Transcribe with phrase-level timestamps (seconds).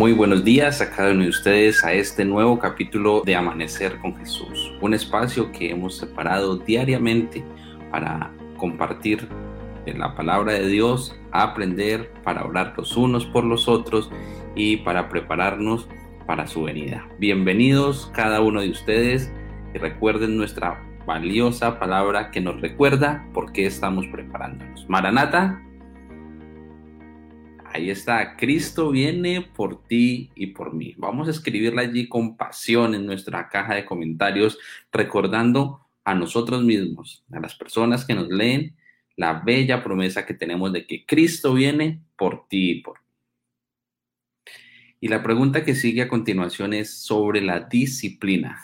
[0.00, 4.16] Muy buenos días a cada uno de ustedes a este nuevo capítulo de Amanecer con
[4.16, 7.44] Jesús, un espacio que hemos separado diariamente
[7.90, 9.28] para compartir
[9.84, 14.10] la palabra de Dios, aprender para orar los unos por los otros
[14.54, 15.86] y para prepararnos
[16.26, 17.06] para su venida.
[17.18, 19.30] Bienvenidos cada uno de ustedes
[19.74, 24.88] y recuerden nuestra valiosa palabra que nos recuerda por qué estamos preparándonos.
[24.88, 25.60] Maranata,
[27.72, 30.94] ahí está, Cristo viene por ti y por mí.
[30.98, 34.58] Vamos a escribirla allí con pasión en nuestra caja de comentarios,
[34.92, 38.76] recordando a nosotros mismos, a las personas que nos leen,
[39.16, 43.06] la bella promesa que tenemos de que Cristo viene por ti y por mí.
[45.00, 48.60] Y la pregunta que sigue a continuación es sobre la disciplina.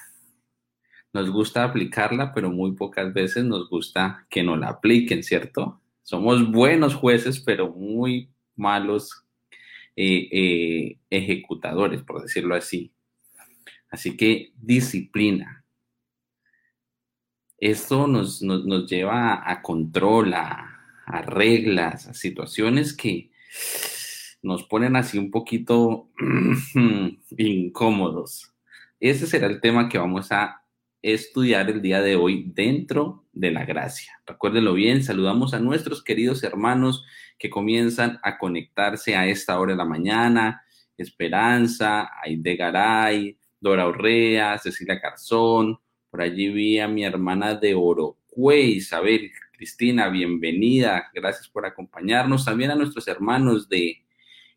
[1.13, 5.81] Nos gusta aplicarla, pero muy pocas veces nos gusta que nos la apliquen, ¿cierto?
[6.03, 9.25] Somos buenos jueces, pero muy malos
[9.97, 12.93] eh, eh, ejecutadores, por decirlo así.
[13.91, 15.65] Así que disciplina.
[17.59, 18.41] Esto nos,
[18.89, 23.31] lleva a control, a reglas, a situaciones que
[24.43, 26.11] nos ponen así un poquito
[27.37, 28.53] incómodos.
[29.01, 30.63] Ese será el tema que vamos a
[31.13, 34.21] estudiar el día de hoy dentro de la gracia.
[34.27, 37.05] Recuérdenlo bien, saludamos a nuestros queridos hermanos
[37.39, 40.63] que comienzan a conectarse a esta hora de la mañana.
[40.99, 45.79] Esperanza, Aide Garay, Dora Orrea, Cecilia Carzón,
[46.11, 52.45] por allí vi a mi hermana de Orocue, Isabel, Cristina, bienvenida, gracias por acompañarnos.
[52.45, 54.03] También a nuestros hermanos de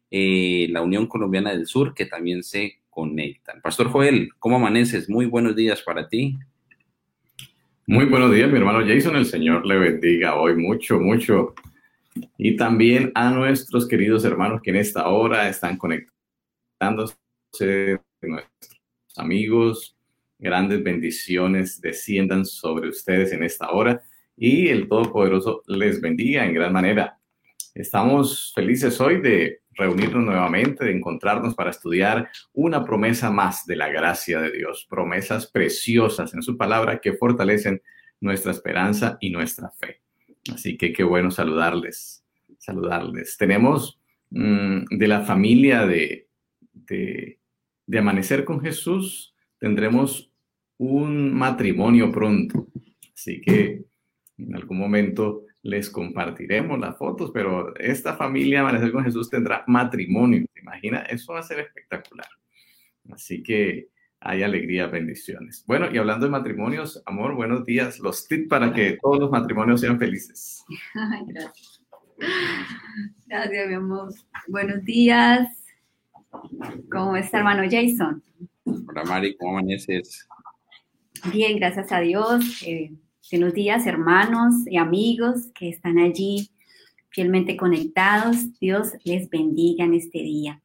[0.09, 3.61] eh, la Unión Colombiana del Sur, que también se conectan.
[3.61, 5.09] Pastor Joel, ¿cómo amaneces?
[5.09, 6.37] Muy buenos días para ti.
[7.87, 9.15] Muy buenos días, mi hermano Jason.
[9.15, 11.53] El Señor le bendiga hoy mucho, mucho.
[12.37, 17.15] Y también a nuestros queridos hermanos que en esta hora están conectándose,
[18.21, 18.77] nuestros
[19.15, 19.95] amigos.
[20.37, 24.01] Grandes bendiciones desciendan sobre ustedes en esta hora
[24.35, 27.17] y el Todopoderoso les bendiga en gran manera.
[27.79, 33.87] Estamos felices hoy de reunirnos nuevamente, de encontrarnos para estudiar una promesa más de la
[33.87, 37.81] gracia de Dios, promesas preciosas en su palabra que fortalecen
[38.19, 40.01] nuestra esperanza y nuestra fe.
[40.53, 42.25] Así que qué bueno saludarles,
[42.57, 43.37] saludarles.
[43.37, 43.97] Tenemos
[44.29, 46.27] mm, de la familia de,
[46.73, 47.39] de,
[47.87, 50.33] de Amanecer con Jesús, tendremos
[50.77, 52.67] un matrimonio pronto.
[53.13, 53.85] Así que
[54.37, 60.45] en algún momento les compartiremos las fotos, pero esta familia Amanecer con Jesús tendrá matrimonio.
[60.53, 61.05] ¿Te imaginas?
[61.09, 62.27] Eso va a ser espectacular.
[63.11, 63.89] Así que
[64.21, 65.63] hay alegría, bendiciones.
[65.65, 67.99] Bueno, y hablando de matrimonios, amor, buenos días.
[67.99, 70.63] Los tips para que todos los matrimonios sean felices.
[71.27, 71.81] gracias.
[73.25, 74.13] Gracias, mi amor.
[74.47, 75.47] Buenos días.
[76.91, 78.21] ¿Cómo está, hermano Jason?
[78.65, 80.27] Hola, Mari, ¿cómo amaneces?
[81.31, 82.61] Bien, gracias a Dios.
[82.65, 82.91] Eh,
[83.31, 86.49] Buenos días, hermanos y amigos que están allí
[87.09, 88.59] fielmente conectados.
[88.59, 90.63] Dios les bendiga en este día.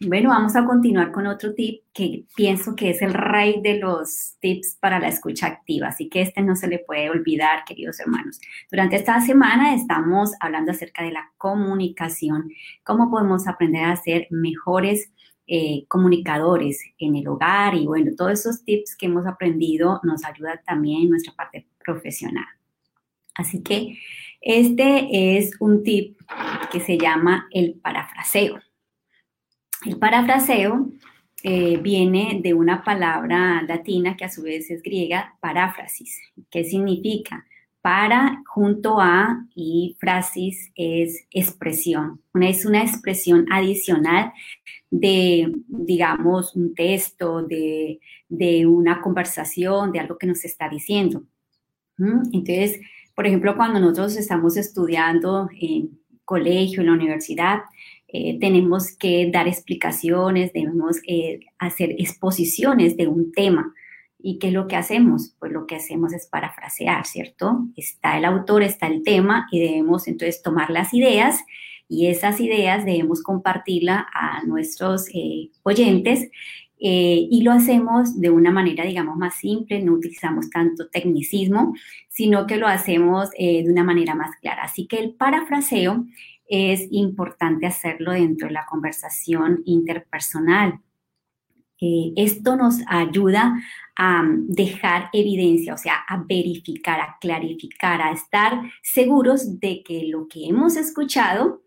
[0.00, 4.36] Bueno, vamos a continuar con otro tip que pienso que es el rey de los
[4.38, 8.40] tips para la escucha activa, así que este no se le puede olvidar, queridos hermanos.
[8.70, 12.52] Durante esta semana estamos hablando acerca de la comunicación,
[12.84, 15.10] cómo podemos aprender a ser mejores
[15.48, 20.60] eh, comunicadores en el hogar y bueno, todos esos tips que hemos aprendido nos ayudan
[20.64, 22.46] también en nuestra parte profesional.
[23.34, 23.98] Así que
[24.40, 26.18] este es un tip
[26.72, 28.60] que se llama el parafraseo.
[29.86, 30.90] El parafraseo
[31.42, 36.20] eh, viene de una palabra latina que a su vez es griega, paráfrasis,
[36.50, 37.46] que significa
[37.80, 42.20] para junto a y frasis es expresión.
[42.40, 44.32] Es una expresión adicional
[44.90, 47.98] de, digamos, un texto, de,
[48.66, 51.24] una conversación, de algo que nos está diciendo.
[52.32, 52.80] Entonces,
[53.14, 57.60] por ejemplo, cuando nosotros estamos estudiando en colegio, en la universidad,
[58.08, 63.74] eh, tenemos que dar explicaciones, debemos eh, hacer exposiciones de un tema.
[64.18, 65.34] ¿Y qué es lo que hacemos?
[65.38, 67.66] Pues lo que hacemos es parafrasear, ¿cierto?
[67.76, 71.44] Está el autor, está el tema y debemos entonces tomar las ideas
[71.88, 76.30] y esas ideas debemos compartirla a nuestros eh, oyentes
[76.80, 81.74] eh, y lo hacemos de una manera, digamos, más simple, no utilizamos tanto tecnicismo,
[82.08, 84.64] sino que lo hacemos eh, de una manera más clara.
[84.64, 86.06] Así que el parafraseo
[86.48, 90.80] es importante hacerlo dentro de la conversación interpersonal.
[92.16, 93.58] esto nos ayuda
[93.96, 100.28] a dejar evidencia, o sea, a verificar, a clarificar, a estar seguros de que lo
[100.28, 101.62] que hemos escuchado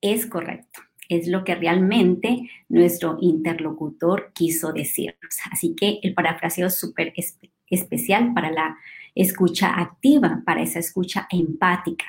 [0.00, 5.38] es correcto, es lo que realmente nuestro interlocutor quiso decirnos.
[5.50, 7.12] Así que el parafraseo es súper
[7.70, 8.76] especial para la
[9.14, 12.06] escucha activa, para esa escucha empática.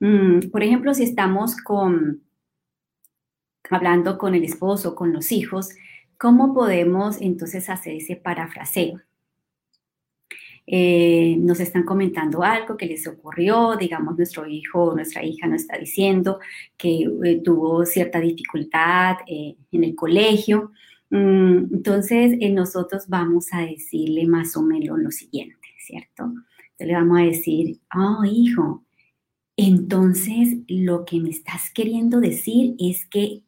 [0.00, 2.22] Mm, por ejemplo, si estamos con,
[3.70, 5.70] hablando con el esposo, con los hijos,
[6.18, 9.00] ¿cómo podemos entonces hacer ese parafraseo?
[10.66, 15.62] Eh, nos están comentando algo que les ocurrió, digamos, nuestro hijo o nuestra hija nos
[15.62, 16.40] está diciendo
[16.76, 20.72] que eh, tuvo cierta dificultad eh, en el colegio.
[21.10, 26.32] Mm, entonces, nosotros vamos a decirle más o menos lo siguiente, ¿cierto?
[26.78, 28.84] Le vamos a decir, oh, hijo,
[29.56, 33.43] entonces lo que me estás queriendo decir es que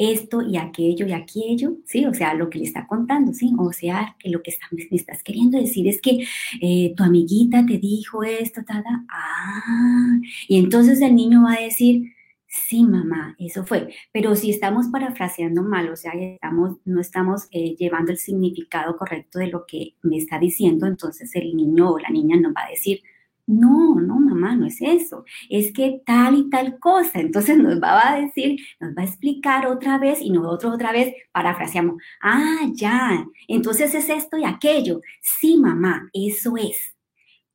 [0.00, 2.06] esto y aquello y aquello, ¿sí?
[2.06, 3.52] O sea, lo que le está contando, ¿sí?
[3.58, 6.24] O sea, que lo que me estás queriendo decir es que
[6.62, 10.18] eh, tu amiguita te dijo esto, tada, ah,
[10.48, 12.14] y entonces el niño va a decir,
[12.46, 13.94] sí, mamá, eso fue.
[14.12, 19.38] Pero si estamos parafraseando mal, o sea, estamos, no estamos eh, llevando el significado correcto
[19.38, 22.70] de lo que me está diciendo, entonces el niño o la niña nos va a
[22.70, 23.02] decir,
[23.50, 25.24] no, no, mamá, no es eso.
[25.48, 27.20] Es que tal y tal cosa.
[27.20, 31.14] Entonces nos va a decir, nos va a explicar otra vez y nosotros otra vez
[31.32, 31.96] parafraseamos.
[32.22, 33.26] Ah, ya.
[33.48, 35.00] Entonces es esto y aquello.
[35.20, 36.94] Sí, mamá, eso es.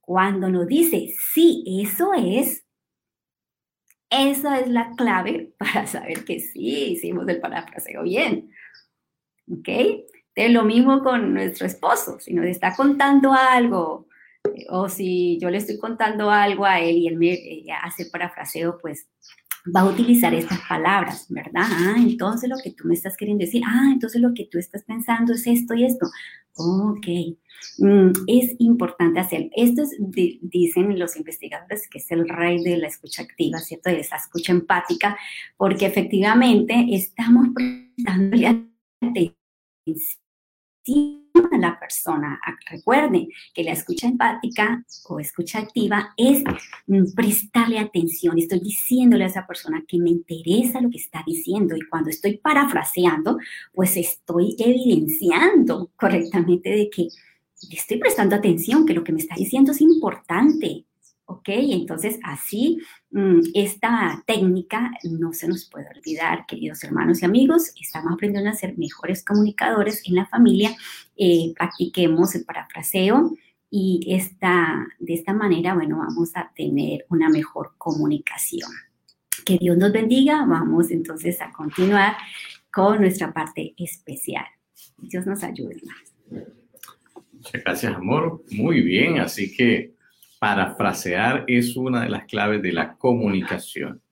[0.02, 2.66] Cuando nos dice, sí, eso es,
[4.10, 8.52] esa es la clave para saber que sí hicimos el parafraseo bien.
[9.50, 9.70] ¿Ok?
[10.36, 12.20] De lo mismo con nuestro esposo.
[12.20, 14.08] Si nos está contando algo,
[14.70, 18.78] o si yo le estoy contando algo a él y él me eh, hace parafraseo,
[18.82, 19.08] pues
[19.76, 21.64] va a utilizar estas palabras, ¿verdad?
[21.66, 24.84] Ah, entonces lo que tú me estás queriendo decir, ah, entonces lo que tú estás
[24.84, 26.08] pensando es esto y esto.
[26.58, 27.08] Ok,
[27.80, 29.50] mm, es importante hacer.
[29.56, 29.84] Esto
[30.42, 33.90] dicen los investigadores que es el rey de la escucha activa, ¿cierto?
[33.90, 35.18] De esa escucha empática,
[35.58, 38.38] porque efectivamente estamos prestando
[39.02, 39.36] atención
[41.52, 42.40] a la persona.
[42.70, 46.44] Recuerde que la escucha empática o escucha activa es
[46.88, 48.38] mm, prestarle atención.
[48.38, 52.38] Estoy diciéndole a esa persona que me interesa lo que está diciendo y cuando estoy
[52.38, 53.38] parafraseando,
[53.74, 57.08] pues estoy evidenciando correctamente de que
[57.72, 60.86] estoy prestando atención, que lo que me está diciendo es importante.
[61.28, 61.48] ¿Ok?
[61.48, 62.80] Entonces, así,
[63.10, 67.74] mm, esta técnica no se nos puede olvidar, queridos hermanos y amigos.
[67.82, 70.76] Estamos aprendiendo a ser mejores comunicadores en la familia.
[71.18, 73.36] Eh, practiquemos el parafraseo
[73.72, 78.70] y esta, de esta manera, bueno, vamos a tener una mejor comunicación.
[79.46, 80.46] Que Dios nos bendiga.
[80.46, 82.16] Vamos entonces a continuar
[82.72, 84.46] con nuestra parte especial.
[84.98, 85.82] Dios nos ayude.
[87.34, 88.44] Muchas gracias, amor.
[88.52, 89.95] Muy bien, así que
[90.46, 94.04] parafrasear es una de las claves de la comunicación.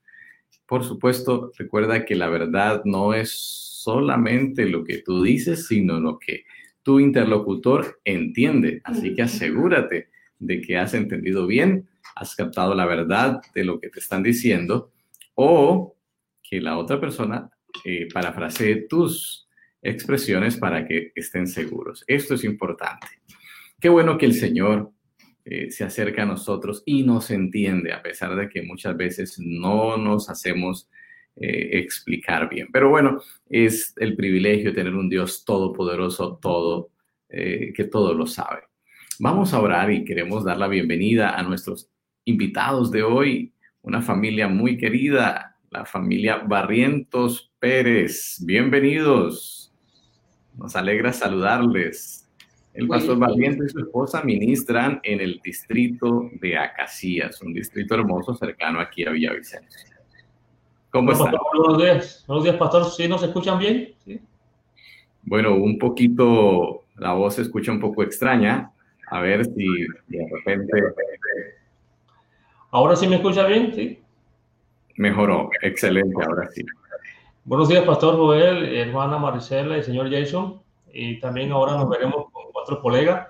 [0.65, 6.18] Por supuesto, recuerda que la verdad no es solamente lo que tú dices, sino lo
[6.18, 6.45] que
[6.81, 8.81] tu interlocutor entiende.
[8.83, 10.09] Así que asegúrate
[10.39, 14.91] de que has entendido bien, has captado la verdad de lo que te están diciendo
[15.35, 15.95] o
[16.41, 17.47] que la otra persona
[17.85, 19.47] eh, parafrasee tus
[19.83, 22.03] expresiones para que estén seguros.
[22.07, 23.06] Esto es importante.
[23.80, 24.94] Qué bueno que el Señor
[25.45, 29.97] eh, se acerca a nosotros y nos entiende, a pesar de que muchas veces no
[29.97, 30.90] nos hacemos
[31.35, 32.68] eh, explicar bien.
[32.71, 36.92] Pero bueno, es el privilegio tener un Dios todopoderoso, todo,
[37.28, 38.62] eh, que todo lo sabe.
[39.19, 41.90] Vamos a orar y queremos dar la bienvenida a nuestros
[42.23, 48.38] invitados de hoy, una familia muy querida, la familia Barrientos Pérez.
[48.45, 49.73] Bienvenidos.
[50.57, 52.22] Nos alegra saludarles.
[52.73, 58.33] El pastor Valiente y su esposa ministran en el distrito de Acacias, un distrito hermoso
[58.33, 59.95] cercano aquí a Villavicencio.
[60.89, 61.35] ¿Cómo están?
[61.56, 62.85] Buenos días, buenos días, pastor.
[62.85, 63.94] ¿Sí nos escuchan bien?
[65.21, 68.71] Bueno, un poquito, la voz se escucha un poco extraña.
[69.11, 69.68] A ver si
[70.07, 70.71] de repente...
[72.71, 73.71] ¿Ahora sí me escucha bien?
[73.75, 73.99] Sí.
[74.97, 76.63] Mejoró, excelente, ahora sí.
[77.45, 80.59] Buenos días, Pastor Joel, hermana Maricela y señor Jason.
[80.92, 82.32] Y también ahora nos veremos
[82.64, 83.30] otro colega.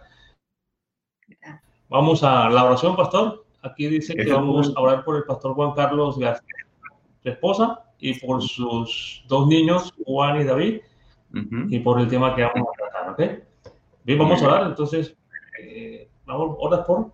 [1.90, 3.46] Vamos a la oración, pastor.
[3.62, 6.48] Aquí dice que vamos a orar por el pastor Juan Carlos García,
[7.22, 10.82] su esposa, y por sus dos niños, Juan y David,
[11.70, 13.44] y por el tema que vamos a tratar, ¿ok?
[14.04, 15.16] Bien, vamos a orar, entonces,
[15.62, 17.12] eh, vamos, ¿oras por?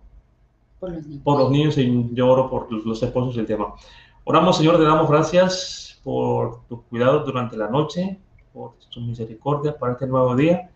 [0.80, 1.22] Por los, niños.
[1.22, 3.74] por los niños y yo oro por los esposos y el tema.
[4.24, 8.18] Oramos, Señor, te damos gracias por tus cuidados durante la noche,
[8.52, 10.70] por tu misericordia para este nuevo día.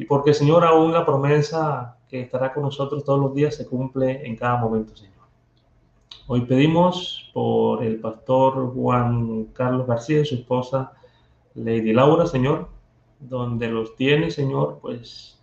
[0.00, 4.26] Y porque, Señor, aún la promesa que estará con nosotros todos los días se cumple
[4.26, 5.26] en cada momento, Señor.
[6.26, 10.92] Hoy pedimos por el pastor Juan Carlos García y su esposa
[11.54, 12.70] Lady Laura, Señor,
[13.18, 15.38] donde los tiene, Señor, pues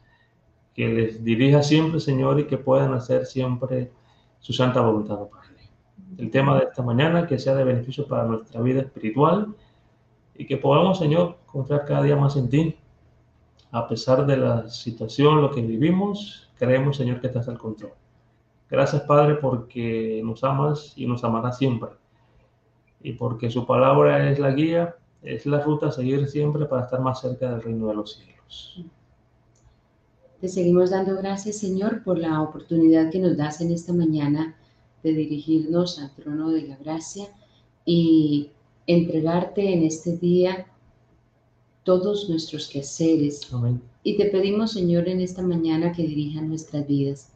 [0.73, 3.91] que les dirija siempre, Señor, y que puedan hacer siempre
[4.39, 5.69] su santa voluntad, Padre.
[6.17, 9.53] El tema de esta mañana, que sea de beneficio para nuestra vida espiritual
[10.33, 12.75] y que podamos, Señor, confiar cada día más en ti.
[13.77, 17.91] A pesar de la situación, lo que vivimos, creemos, Señor, que estás al control.
[18.71, 21.91] Gracias, Padre, porque nos amas y nos amarás siempre.
[23.03, 27.01] Y porque su palabra es la guía, es la ruta a seguir siempre para estar
[27.01, 28.83] más cerca del reino de los cielos.
[30.41, 34.55] Te seguimos dando gracias, Señor, por la oportunidad que nos das en esta mañana
[35.03, 37.27] de dirigirnos al trono de la gracia
[37.85, 38.49] y
[38.87, 40.65] entregarte en este día
[41.87, 43.49] todos nuestros quehaceres.
[44.03, 47.29] Y te pedimos, Señor, en esta mañana que dirijan nuestras vidas.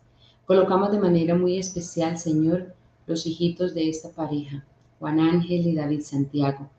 [0.46, 2.76] Colocamos de manera muy especial, Señor,
[3.08, 4.66] los hijitos de esta pareja,
[5.00, 6.70] Juan Ángel y David Santiago.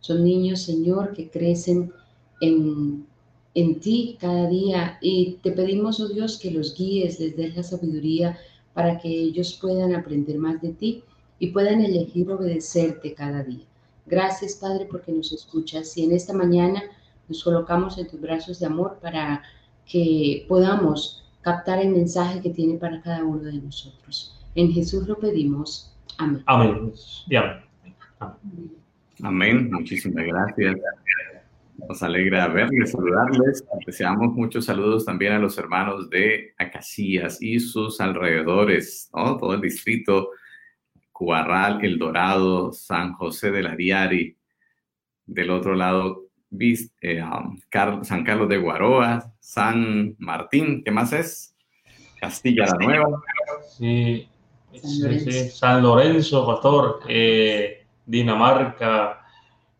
[0.00, 1.92] Son niños, Señor, que crecen
[2.40, 3.06] en,
[3.54, 7.62] en ti cada día y te pedimos, oh Dios, que los guíes, les des la
[7.62, 8.36] sabiduría
[8.74, 11.04] para que ellos puedan aprender más de ti
[11.38, 13.64] y puedan elegir obedecerte cada día.
[14.06, 16.82] Gracias, Padre, porque nos escuchas y en esta mañana
[17.30, 19.40] nos colocamos en tus brazos de amor para
[19.86, 24.36] que podamos captar el mensaje que tiene para cada uno de nosotros.
[24.56, 25.96] En Jesús lo pedimos.
[26.18, 26.42] Amén.
[26.46, 26.92] Amén.
[28.18, 28.72] Amén.
[29.22, 29.70] Amén.
[29.70, 30.76] Muchísimas gracias.
[31.88, 33.64] Nos alegra verles, saludarles.
[33.86, 40.30] Deseamos muchos saludos también a los hermanos de Acacias y sus alrededores, todo el distrito,
[41.12, 44.36] Cuarral, El Dorado, San José de la Diari.
[45.26, 47.58] Del otro lado, eh, um,
[48.02, 51.54] San Carlos de Guaroa, San Martín, ¿qué más es?
[52.20, 53.22] Castilla la Nueva.
[53.68, 54.28] Sí,
[55.52, 59.22] San Lorenzo, pastor, eh, Dinamarca.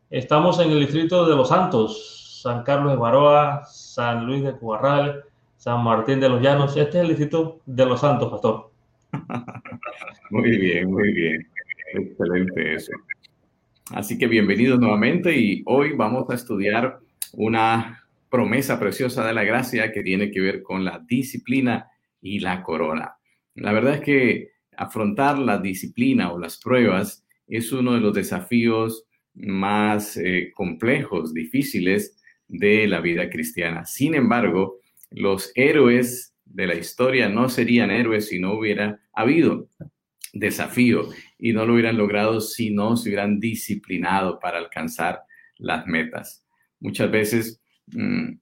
[0.09, 5.25] Estamos en el distrito de Los Santos, San Carlos de Guaroa, San Luis de Cuarral,
[5.57, 6.77] San Martín de los Llanos.
[6.77, 8.71] Este es el distrito de Los Santos, pastor.
[10.31, 11.47] muy bien, muy bien.
[11.93, 12.93] Excelente eso.
[13.91, 17.01] Así que bienvenidos nuevamente y hoy vamos a estudiar
[17.33, 21.91] una promesa preciosa de la gracia que tiene que ver con la disciplina
[22.23, 23.17] y la corona.
[23.57, 29.07] La verdad es que afrontar la disciplina o las pruebas es uno de los desafíos
[29.35, 32.17] más eh, complejos, difíciles
[32.47, 33.87] de la vida cristiana.
[33.87, 34.79] Sin embargo,
[35.11, 39.67] los héroes de la historia no serían héroes si no hubiera habido
[40.33, 41.09] desafío
[41.41, 45.23] y no lo hubieran logrado si no se hubieran disciplinado para alcanzar
[45.57, 46.45] las metas.
[46.81, 48.33] Muchas veces mm,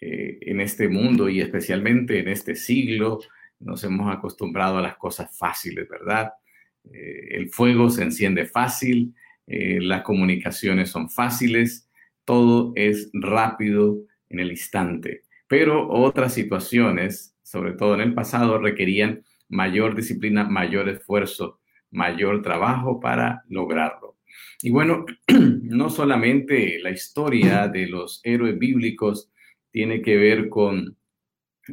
[0.00, 3.20] eh, en este mundo y especialmente en este siglo
[3.58, 6.32] nos hemos acostumbrado a las cosas fáciles, ¿verdad?
[6.92, 9.14] Eh, el fuego se enciende fácil,
[9.46, 11.88] eh, las comunicaciones son fáciles,
[12.24, 15.22] todo es rápido en el instante.
[15.48, 21.60] Pero otras situaciones, sobre todo en el pasado, requerían mayor disciplina, mayor esfuerzo,
[21.92, 24.16] mayor trabajo para lograrlo.
[24.62, 29.30] Y bueno, no solamente la historia de los héroes bíblicos
[29.70, 30.96] tiene que ver con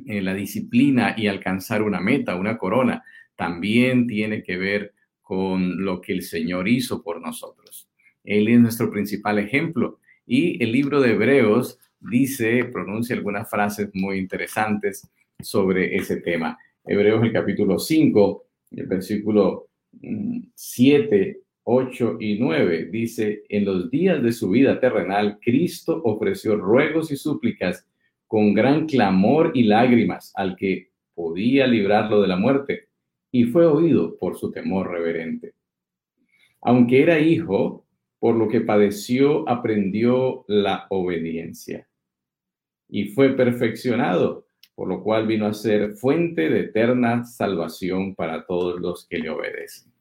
[0.06, 3.04] eh, la disciplina y alcanzar una meta, una corona,
[3.36, 7.90] también tiene que ver con lo que el Señor hizo por nosotros.
[8.24, 10.00] Él es nuestro principal ejemplo.
[10.26, 15.10] Y el libro de Hebreos dice, pronuncia algunas frases muy interesantes
[15.40, 16.58] sobre ese tema.
[16.86, 19.69] Hebreos el capítulo 5, el versículo
[20.56, 26.56] 7, mm, 8 y 9 dice, en los días de su vida terrenal, Cristo ofreció
[26.56, 27.88] ruegos y súplicas
[28.28, 32.88] con gran clamor y lágrimas al que podía librarlo de la muerte,
[33.32, 35.54] y fue oído por su temor reverente.
[36.62, 37.86] Aunque era hijo,
[38.20, 41.88] por lo que padeció, aprendió la obediencia
[42.90, 44.46] y fue perfeccionado
[44.80, 49.30] por lo cual vino a ser fuente de eterna salvación para todos los que le
[49.30, 49.92] obedecen.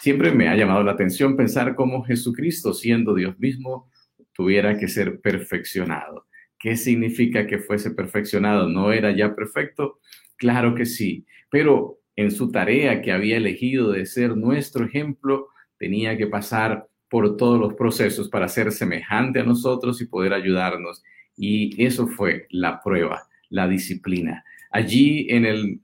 [0.00, 3.90] Siempre me ha llamado la atención pensar cómo Jesucristo, siendo Dios mismo,
[4.32, 6.26] tuviera que ser perfeccionado.
[6.60, 8.68] ¿Qué significa que fuese perfeccionado?
[8.68, 9.98] ¿No era ya perfecto?
[10.36, 16.16] Claro que sí, pero en su tarea que había elegido de ser nuestro ejemplo, tenía
[16.16, 21.02] que pasar por todos los procesos para ser semejante a nosotros y poder ayudarnos.
[21.36, 24.44] Y eso fue la prueba la disciplina.
[24.70, 25.80] Allí en el,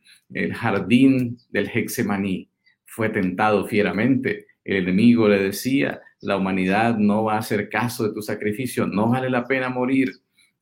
[0.52, 2.49] jardín del Hexemaní
[2.87, 4.47] fue tentado fieramente.
[4.64, 9.09] El enemigo le decía, la humanidad no va a hacer caso de tu sacrificio, no
[9.09, 10.12] vale la pena morir,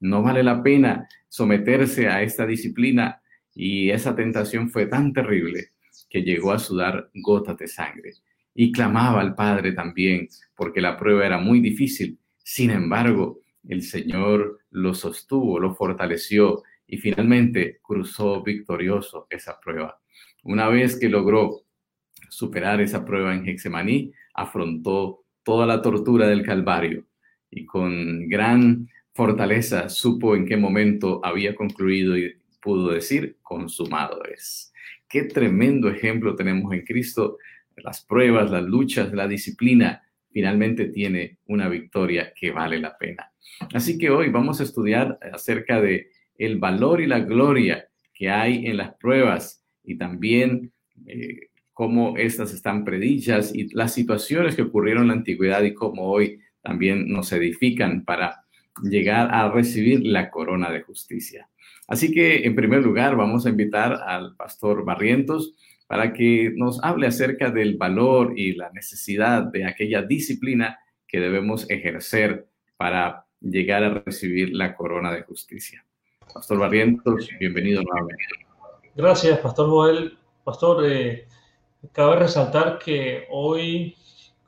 [0.01, 3.23] no vale la pena someterse a esta disciplina.
[3.55, 5.71] Y esa tentación fue tan terrible
[6.11, 8.13] que llegó a sudar gotas de sangre.
[8.55, 12.19] y clamaba al Padre también, porque la prueba era muy difícil.
[12.45, 19.99] Sin embargo, el Señor lo sostuvo, lo fortaleció y finalmente cruzó victorioso esa prueba.
[20.43, 21.63] Una vez que logró
[22.29, 27.07] superar esa prueba en Hexemaní, afrontó toda la tortura del Calvario
[27.51, 34.71] y con gran fortaleza supo en qué momento había concluido y pudo decir, consumado es.
[35.09, 37.39] Qué tremendo ejemplo tenemos en Cristo.
[37.77, 43.33] Las pruebas, las luchas, la disciplina, finalmente tiene una victoria que vale la pena.
[43.73, 48.67] Así que hoy vamos a estudiar acerca de el valor y la gloria que hay
[48.67, 50.73] en las pruebas y también
[51.07, 56.05] eh, cómo estas están predichas y las situaciones que ocurrieron en la antigüedad y cómo
[56.05, 58.45] hoy también nos edifican para
[58.83, 61.49] llegar a recibir la corona de justicia.
[61.89, 65.55] Así que, en primer lugar, vamos a invitar al pastor Barrientos
[65.87, 71.69] para que nos hable acerca del valor y la necesidad de aquella disciplina que debemos
[71.69, 72.47] ejercer
[72.77, 75.85] para llegar a recibir la corona de justicia.
[76.33, 78.25] Pastor Barrientos, bienvenido nuevamente.
[78.95, 80.19] Gracias, Pastor Joel.
[80.45, 81.29] Pastor, eh,
[81.93, 83.95] cabe resaltar que hoy,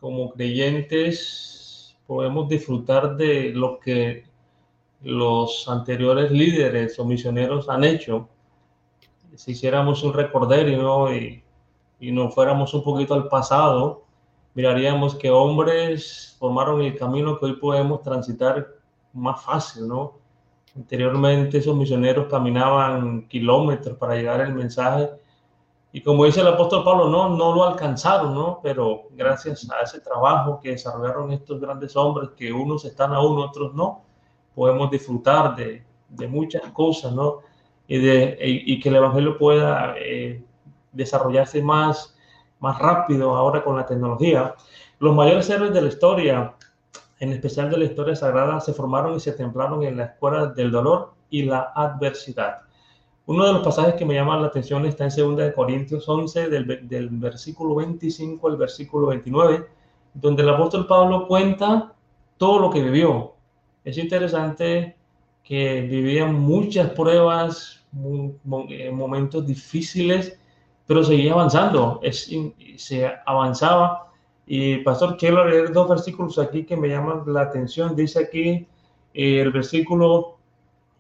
[0.01, 4.25] como creyentes, podemos disfrutar de lo que
[5.03, 8.31] los anteriores líderes o misioneros han hecho.
[9.35, 11.43] Si hiciéramos un recorderio y,
[12.01, 14.05] y nos fuéramos un poquito al pasado,
[14.55, 18.69] miraríamos que hombres formaron el camino que hoy podemos transitar
[19.13, 20.24] más fácil, ¿no?
[20.77, 25.11] Anteriormente esos misioneros caminaban kilómetros para llegar al mensaje
[25.97, 28.59] y como dice el apóstol Pablo, no, no lo alcanzaron, ¿no?
[28.61, 33.75] Pero gracias a ese trabajo que desarrollaron estos grandes hombres, que unos están aún, otros
[33.75, 34.03] no,
[34.57, 37.43] podemos disfrutar de, de muchas cosas, ¿no?
[37.87, 40.43] Y, de, y, que el Evangelio pueda eh,
[40.91, 42.19] desarrollarse más,
[42.59, 44.57] más rápido ahora con la tecnología.
[44.99, 46.57] Los mayores héroes de la historia
[47.21, 50.71] en especial de la historia sagrada, se formaron y se templaron en la escuela del
[50.71, 52.59] dolor y la adversidad.
[53.27, 56.89] Uno de los pasajes que me llama la atención está en 2 Corintios 11, del,
[56.89, 59.67] del versículo 25 al versículo 29,
[60.13, 61.95] donde el apóstol Pablo cuenta
[62.37, 63.35] todo lo que vivió.
[63.85, 64.97] Es interesante
[65.43, 67.85] que vivía muchas pruebas,
[68.71, 70.39] eh, momentos difíciles,
[70.87, 72.31] pero seguía avanzando, es,
[72.77, 74.13] se avanzaba
[74.47, 77.97] y Pastor, quiero leer dos versículos aquí que me llaman la atención.
[77.97, 78.67] Dice aquí
[79.15, 80.39] eh, el versículo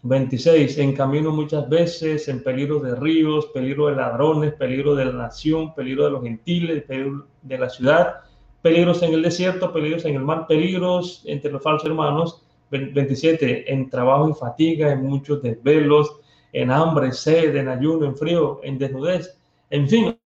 [0.02, 5.12] 26, en camino muchas veces, en peligro de ríos, peligro de ladrones, peligro de la
[5.12, 8.20] nación, peligro de los gentiles, peligro de la ciudad,
[8.62, 12.40] peligros en el desierto, peligros en el mar, peligros entre los falsos hermanos.
[12.70, 16.20] 27, en trabajo y fatiga, en muchos desvelos,
[16.52, 19.38] en hambre, sed, en ayuno, en frío, en desnudez,
[19.70, 20.18] en fin.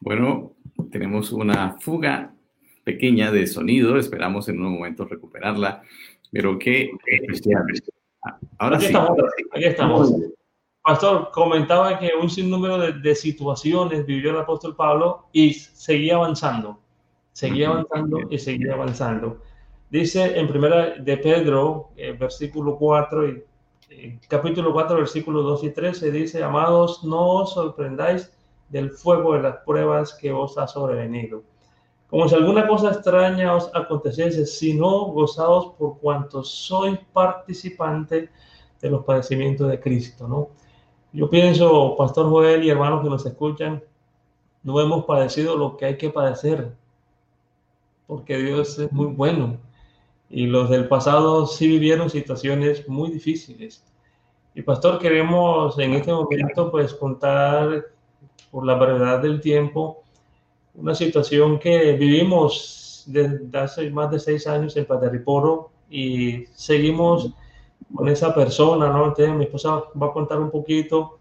[0.00, 0.52] Bueno,
[0.90, 2.34] tenemos una fuga
[2.84, 5.82] pequeña de sonido, esperamos en un momento recuperarla,
[6.30, 7.64] pero qué especial.
[8.58, 8.92] Ahora aquí sí.
[8.92, 9.18] Estamos,
[9.52, 10.14] aquí estamos.
[10.82, 16.80] Pastor, comentaba que un sinnúmero de, de, situaciones vivió el apóstol Pablo y seguía avanzando,
[17.32, 19.42] seguía avanzando y seguía avanzando.
[19.90, 23.44] Dice en primera de Pedro, eh, versículo 4 y
[23.90, 28.30] eh, capítulo 4, versículos 2 y 13, dice, amados, no os sorprendáis
[28.68, 31.42] del fuego de las pruebas que os ha sobrevenido.
[32.08, 38.30] Como si alguna cosa extraña os aconteciese, sino gozados por cuanto sois participante
[38.80, 40.48] de los padecimientos de Cristo, ¿no?
[41.12, 43.82] Yo pienso, Pastor Joel y hermanos que nos escuchan,
[44.62, 46.72] no hemos padecido lo que hay que padecer,
[48.06, 49.58] porque Dios es muy bueno.
[50.30, 53.84] Y los del pasado sí vivieron situaciones muy difíciles.
[54.54, 57.86] Y Pastor, queremos en este momento pues contar
[58.50, 60.02] por la brevedad del tiempo,
[60.74, 67.32] una situación que vivimos desde hace más de seis años en Paterriporo y seguimos
[67.94, 69.06] con esa persona, ¿no?
[69.06, 71.18] Entonces mi esposa va a contar un poquito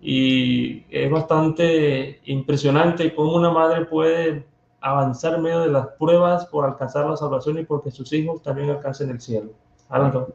[0.00, 4.46] y es bastante impresionante cómo una madre puede
[4.80, 9.10] avanzar medio de las pruebas por alcanzar la salvación y porque sus hijos también alcancen
[9.10, 9.50] el cielo.
[9.88, 10.32] Adelante.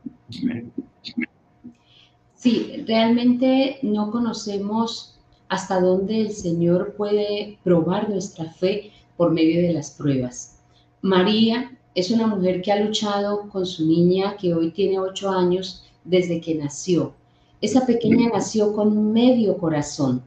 [2.36, 5.12] Sí, realmente no conocemos
[5.53, 10.59] hasta dónde el Señor puede probar nuestra fe por medio de las pruebas.
[11.01, 15.83] María es una mujer que ha luchado con su niña que hoy tiene ocho años
[16.03, 17.13] desde que nació.
[17.61, 20.23] Esa pequeña nació con medio corazón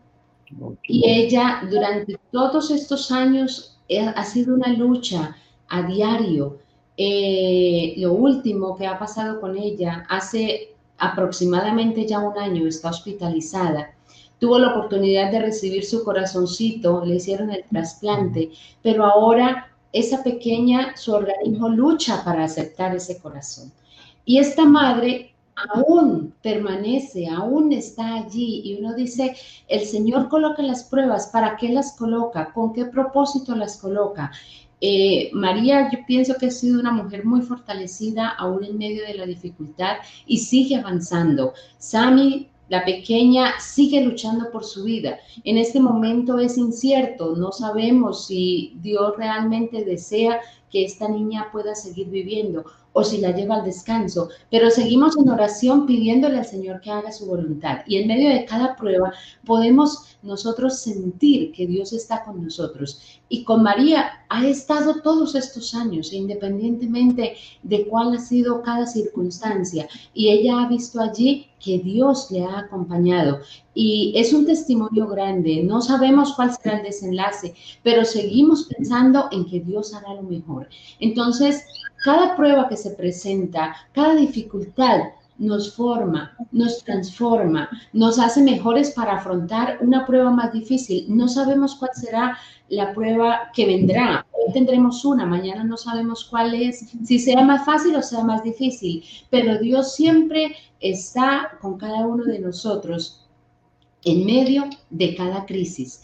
[0.86, 5.36] y ella durante todos estos años eh, ha sido una lucha
[5.68, 6.58] a diario.
[6.96, 13.95] Eh, lo último que ha pasado con ella hace aproximadamente ya un año está hospitalizada
[14.38, 18.50] tuvo la oportunidad de recibir su corazoncito, le hicieron el trasplante,
[18.82, 23.72] pero ahora esa pequeña, su organismo lucha para aceptar ese corazón.
[24.24, 25.34] Y esta madre
[25.72, 28.62] aún permanece, aún está allí.
[28.64, 29.34] Y uno dice,
[29.68, 32.52] el Señor coloca las pruebas, ¿para qué las coloca?
[32.52, 34.30] ¿Con qué propósito las coloca?
[34.80, 39.14] Eh, María, yo pienso que ha sido una mujer muy fortalecida aún en medio de
[39.14, 39.96] la dificultad
[40.26, 41.54] y sigue avanzando.
[41.78, 45.18] Sami, la pequeña, sigue luchando por su vida.
[45.44, 51.74] En este momento es incierto, no sabemos si Dios realmente desea que esta niña pueda
[51.74, 56.80] seguir viviendo o si la lleva al descanso, pero seguimos en oración pidiéndole al Señor
[56.80, 57.80] que haga su voluntad.
[57.86, 59.12] Y en medio de cada prueba
[59.44, 63.20] podemos nosotros sentir que Dios está con nosotros.
[63.28, 69.88] Y con María ha estado todos estos años, independientemente de cuál ha sido cada circunstancia.
[70.14, 73.40] Y ella ha visto allí que Dios le ha acompañado.
[73.74, 75.62] Y es un testimonio grande.
[75.64, 80.68] No sabemos cuál será el desenlace, pero seguimos pensando en que Dios hará lo mejor.
[81.00, 81.64] Entonces,
[82.04, 85.00] cada prueba que se presenta, cada dificultad
[85.38, 91.06] nos forma, nos transforma, nos hace mejores para afrontar una prueba más difícil.
[91.08, 94.26] No sabemos cuál será la prueba que vendrá.
[94.32, 98.42] Hoy tendremos una, mañana no sabemos cuál es, si sea más fácil o sea más
[98.42, 103.26] difícil, pero Dios siempre está con cada uno de nosotros
[104.04, 106.02] en medio de cada crisis.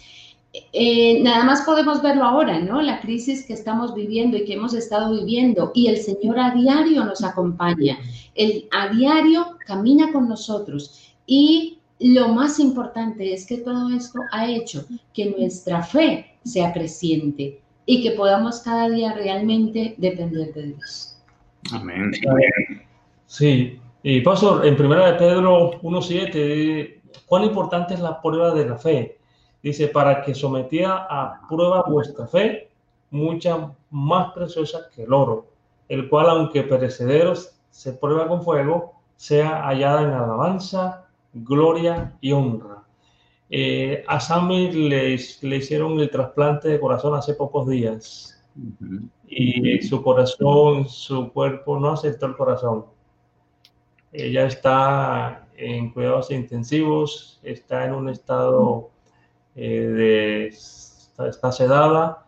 [0.73, 2.83] Eh, nada más podemos verlo ahora, ¿no?
[2.83, 7.05] La crisis que estamos viviendo y que hemos estado viviendo y el Señor a diario
[7.05, 7.99] nos acompaña.
[8.35, 14.51] El a diario camina con nosotros y lo más importante es que todo esto ha
[14.51, 14.85] hecho
[15.15, 21.17] que nuestra fe sea creciente y que podamos cada día realmente depender de Dios.
[21.73, 22.11] Amén.
[23.27, 28.77] Sí, y Pastor, en primera de Pedro 1.7, ¿cuán importante es la prueba de la
[28.77, 29.17] fe?
[29.63, 32.71] Dice, para que sometida a prueba vuestra fe,
[33.11, 35.47] mucha más preciosa que el oro,
[35.89, 42.83] el cual, aunque perecederos, se prueba con fuego, sea hallada en alabanza, gloria y honra.
[43.51, 48.43] Eh, a Sammy le, le, hicieron el trasplante de corazón hace pocos días
[49.27, 52.85] y su corazón, su cuerpo no aceptó el corazón.
[54.13, 58.91] Ella está en cuidados intensivos, está en un estado
[59.55, 62.27] eh, de, está, sedada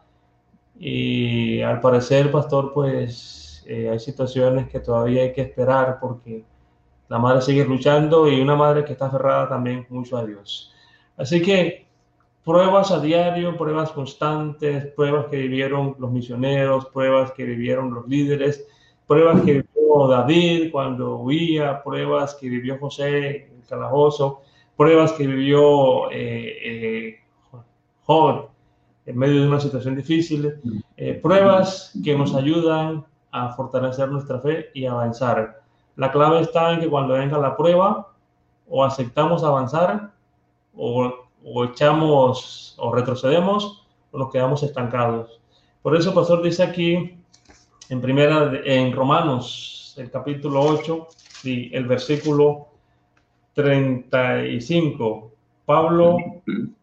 [0.78, 6.44] y al parecer, pastor, pues eh, hay situaciones que todavía hay que esperar porque
[7.08, 10.72] la madre sigue luchando y una madre que está aferrada también mucho a Dios.
[11.16, 11.86] Así que
[12.44, 18.66] pruebas a diario, pruebas constantes, pruebas que vivieron los misioneros, pruebas que vivieron los líderes,
[19.06, 24.42] pruebas que vivió David cuando huía, pruebas que vivió José en el calabozo,
[24.76, 27.20] pruebas que vivió eh, eh,
[29.06, 30.54] en medio de una situación difícil,
[30.96, 35.62] eh, pruebas que nos ayudan a fortalecer nuestra fe y avanzar.
[35.96, 38.12] La clave está en que cuando venga la prueba,
[38.68, 40.12] o aceptamos avanzar,
[40.74, 41.12] o,
[41.44, 45.40] o echamos o retrocedemos, o nos quedamos estancados.
[45.82, 47.18] Por eso, pastor dice aquí,
[47.90, 51.08] en primera, en Romanos, el capítulo 8,
[51.44, 52.68] y el versículo
[53.54, 55.30] 35.
[55.64, 56.16] Pablo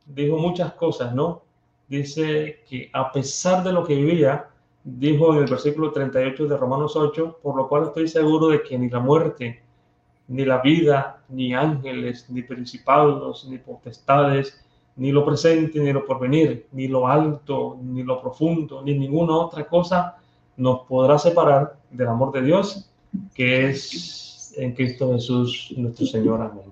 [0.05, 1.43] dijo muchas cosas, ¿no?
[1.87, 4.47] Dice que a pesar de lo que vivía,
[4.83, 8.77] dijo en el versículo 38 de Romanos 8, por lo cual estoy seguro de que
[8.77, 9.61] ni la muerte,
[10.27, 16.67] ni la vida, ni ángeles, ni principados, ni potestades, ni lo presente, ni lo porvenir,
[16.71, 20.17] ni lo alto, ni lo profundo, ni ninguna otra cosa
[20.57, 22.89] nos podrá separar del amor de Dios,
[23.33, 26.41] que es en Cristo Jesús nuestro Señor.
[26.41, 26.71] Amén.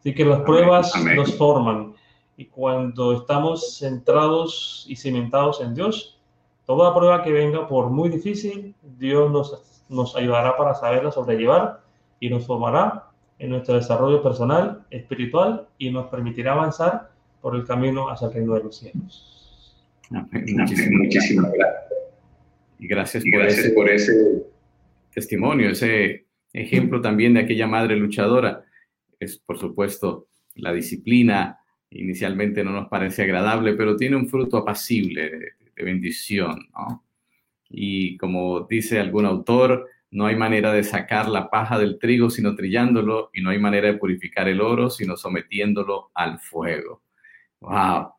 [0.00, 1.94] Así que las pruebas nos forman
[2.36, 6.20] y cuando estamos centrados y cimentados en Dios,
[6.66, 11.80] toda prueba que venga, por muy difícil, Dios nos, nos ayudará para saberla sobrellevar
[12.20, 13.06] y nos formará
[13.38, 17.10] en nuestro desarrollo personal, espiritual y nos permitirá avanzar
[17.40, 19.30] por el camino hacia el reino de los cielos.
[20.10, 21.84] Muchísimas, gracias.
[22.78, 24.46] Y gracias, por, ese, por ese
[25.14, 26.23] testimonio, ese
[26.54, 28.64] ejemplo también de aquella madre luchadora
[29.20, 31.58] es por supuesto la disciplina.
[31.90, 36.68] Inicialmente no nos parece agradable, pero tiene un fruto apacible de, bendición.
[37.68, 42.54] Y como dice algún autor, no hay manera de sacar la paja del trigo sino
[42.54, 47.02] trillándolo, y no hay manera de purificar el oro sino sometiéndolo al fuego.
[47.60, 48.12] ¡Wow!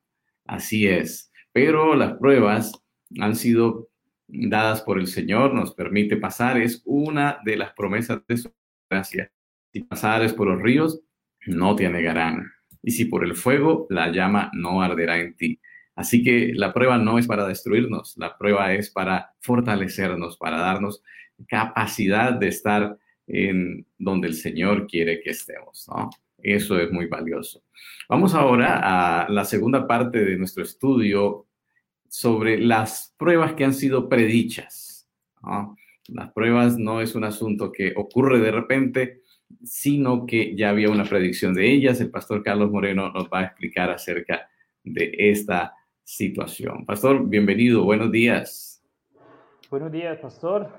[0.46, 1.32] Así es.
[1.54, 2.74] Pero las pruebas
[3.20, 3.88] han sido
[4.28, 8.52] dadas por el Señor, nos permite pasar, es una de las promesas de su
[8.90, 9.32] gracia
[9.76, 11.02] si pasares por los ríos,
[11.48, 12.50] no te anegarán.
[12.82, 15.60] y si por el fuego, la llama no arderá en ti.
[15.96, 21.02] Así que la prueba no es para destruirnos, la prueba es para fortalecernos, para darnos
[21.48, 26.10] capacidad de estar en donde el Señor quiere que estemos, ¿no?
[26.38, 27.64] Eso es muy valioso.
[28.08, 31.45] Vamos ahora a la segunda parte de nuestro estudio
[32.08, 35.10] sobre las pruebas que han sido predichas.
[36.08, 39.22] Las pruebas no es un asunto que ocurre de repente,
[39.64, 42.00] sino que ya había una predicción de ellas.
[42.02, 44.48] El pastor Carlos Moreno nos va a explicar acerca
[44.84, 46.86] de esta situación.
[46.86, 48.84] Pastor, bienvenido, buenos días.
[49.70, 50.70] Buenos días, pastor.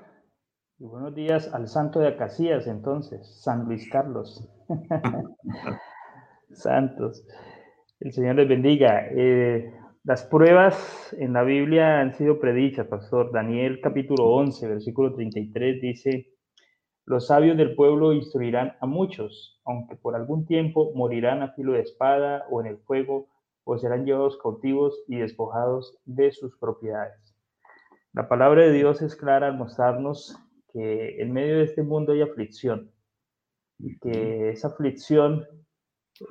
[0.79, 4.47] Y buenos días al santo de Acacias, entonces, San Luis Carlos.
[6.51, 7.25] Santos.
[7.99, 9.07] El Señor les bendiga.
[9.11, 9.73] Eh,
[10.07, 13.33] las pruebas en la Biblia han sido predichas, pastor.
[13.33, 16.31] Daniel capítulo 11, versículo 33 dice,
[17.03, 21.81] los sabios del pueblo instruirán a muchos, aunque por algún tiempo morirán a filo de
[21.81, 23.27] espada o en el fuego
[23.65, 27.35] o serán llevados cautivos y despojados de sus propiedades.
[28.13, 30.37] La palabra de Dios es clara al mostrarnos
[30.71, 32.93] que en medio de este mundo hay aflicción
[33.77, 35.45] y que esa aflicción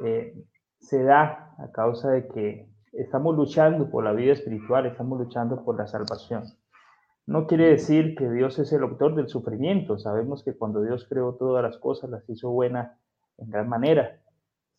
[0.03, 0.33] eh,
[0.81, 5.77] se da a causa de que estamos luchando por la vida espiritual, estamos luchando por
[5.77, 6.45] la salvación.
[7.27, 9.99] No quiere decir que Dios es el autor del sufrimiento.
[9.99, 12.97] Sabemos que cuando Dios creó todas las cosas, las hizo buenas
[13.39, 14.21] en gran manera.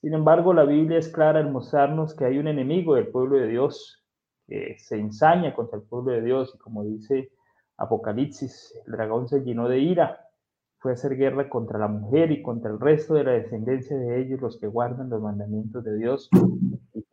[0.01, 3.47] Sin embargo, la Biblia es clara al mostrarnos que hay un enemigo del pueblo de
[3.47, 4.03] Dios
[4.47, 7.31] que se ensaña contra el pueblo de Dios y como dice
[7.77, 10.25] Apocalipsis, el dragón se llenó de ira,
[10.79, 14.21] fue a hacer guerra contra la mujer y contra el resto de la descendencia de
[14.21, 16.29] ellos, los que guardan los mandamientos de Dios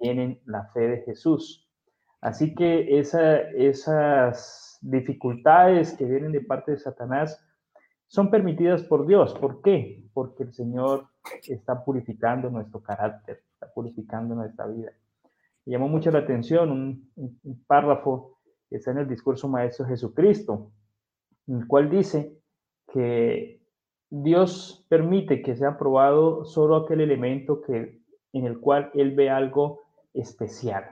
[0.05, 1.67] tienen la fe de Jesús.
[2.21, 7.43] Así que esas dificultades que vienen de parte de Satanás
[8.07, 9.33] son permitidas por Dios.
[9.33, 10.05] ¿Por qué?
[10.13, 11.09] Porque el Señor
[11.49, 14.93] está purificando nuestro carácter, está purificando nuestra vida.
[15.65, 18.39] Me llamó mucho la atención un, párrafo
[18.69, 20.71] que está en el discurso Maestro Jesucristo,
[21.47, 22.39] en el cual dice
[22.93, 23.63] que
[24.11, 28.03] Dios permite que sea probado solo aquel elemento que,
[28.35, 29.84] en el cual Él ve algo
[30.15, 30.85] especial.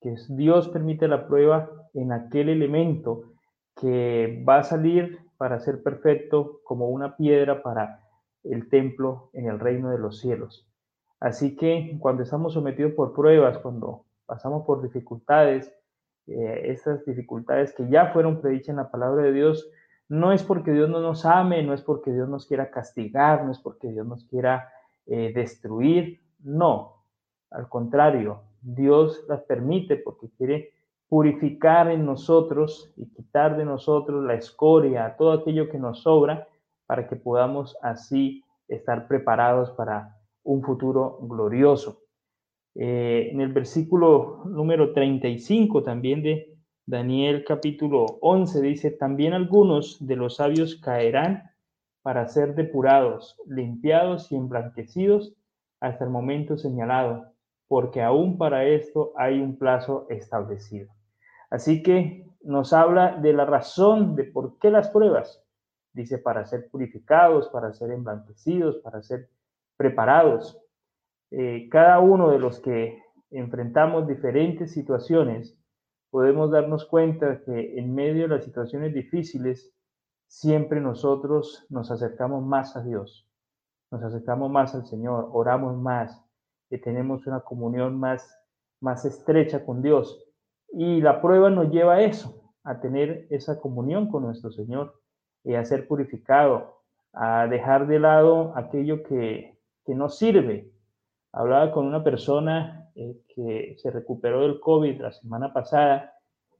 [0.00, 3.32] Que Dios permite la prueba en aquel elemento
[3.76, 8.00] que va a salir para ser perfecto como una piedra para
[8.42, 10.68] el templo en el reino de los cielos.
[11.20, 15.72] Así que cuando estamos sometidos por pruebas, cuando pasamos por dificultades,
[16.26, 19.70] eh, estas dificultades que ya fueron predichas en la palabra de Dios,
[20.08, 23.52] no es porque Dios no nos ame, no es porque Dios nos quiera castigar, no
[23.52, 24.70] es porque Dios nos quiera
[25.06, 26.93] eh, destruir, no,
[27.54, 30.72] al contrario, Dios las permite porque quiere
[31.08, 36.48] purificar en nosotros y quitar de nosotros la escoria, todo aquello que nos sobra,
[36.86, 42.00] para que podamos así estar preparados para un futuro glorioso.
[42.74, 50.16] Eh, en el versículo número 35 también de Daniel capítulo 11 dice, también algunos de
[50.16, 51.50] los sabios caerán
[52.02, 55.34] para ser depurados, limpiados y emblanquecidos
[55.80, 57.33] hasta el momento señalado,
[57.68, 60.92] porque aún para esto hay un plazo establecido.
[61.50, 65.42] Así que nos habla de la razón de por qué las pruebas.
[65.92, 69.28] Dice, para ser purificados, para ser emblanquecidos, para ser
[69.76, 70.60] preparados.
[71.30, 75.58] Eh, cada uno de los que enfrentamos diferentes situaciones,
[76.10, 79.72] podemos darnos cuenta que en medio de las situaciones difíciles,
[80.26, 83.28] siempre nosotros nos acercamos más a Dios,
[83.90, 86.24] nos acercamos más al Señor, oramos más,
[86.74, 88.36] que tenemos una comunión más,
[88.80, 90.26] más estrecha con Dios.
[90.72, 95.00] Y la prueba nos lleva a eso, a tener esa comunión con nuestro Señor
[95.44, 96.80] y a ser purificado,
[97.12, 99.56] a dejar de lado aquello que,
[99.86, 100.72] que no sirve.
[101.30, 106.12] Hablaba con una persona eh, que se recuperó del COVID la semana pasada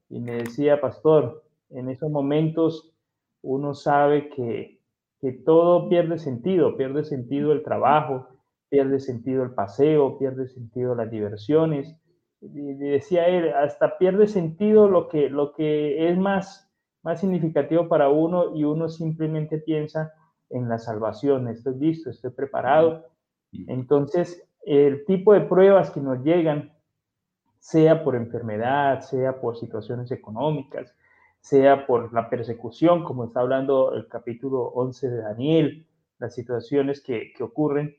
[0.07, 2.95] y me decía, pastor, en esos momentos
[3.41, 4.79] uno sabe que,
[5.19, 8.29] que todo pierde sentido, pierde sentido el trabajo,
[8.75, 11.95] pierde sentido el paseo, pierde sentido las diversiones,
[12.41, 16.69] y decía él, hasta pierde sentido lo que, lo que es más,
[17.01, 20.11] más significativo para uno y uno simplemente piensa
[20.49, 23.05] en la salvación, estoy listo, estoy preparado.
[23.67, 26.73] Entonces, el tipo de pruebas que nos llegan,
[27.59, 30.93] sea por enfermedad, sea por situaciones económicas,
[31.39, 35.87] sea por la persecución, como está hablando el capítulo 11 de Daniel,
[36.19, 37.95] las situaciones que, que ocurren,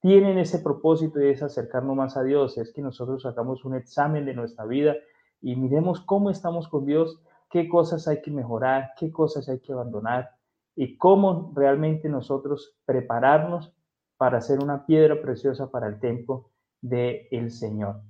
[0.00, 4.24] tienen ese propósito y es acercarnos más a Dios, es que nosotros hagamos un examen
[4.24, 4.94] de nuestra vida
[5.42, 9.72] y miremos cómo estamos con Dios, qué cosas hay que mejorar, qué cosas hay que
[9.72, 10.30] abandonar
[10.74, 13.72] y cómo realmente nosotros prepararnos
[14.16, 18.00] para ser una piedra preciosa para el templo del el Señor.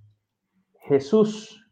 [0.80, 1.66] Jesús,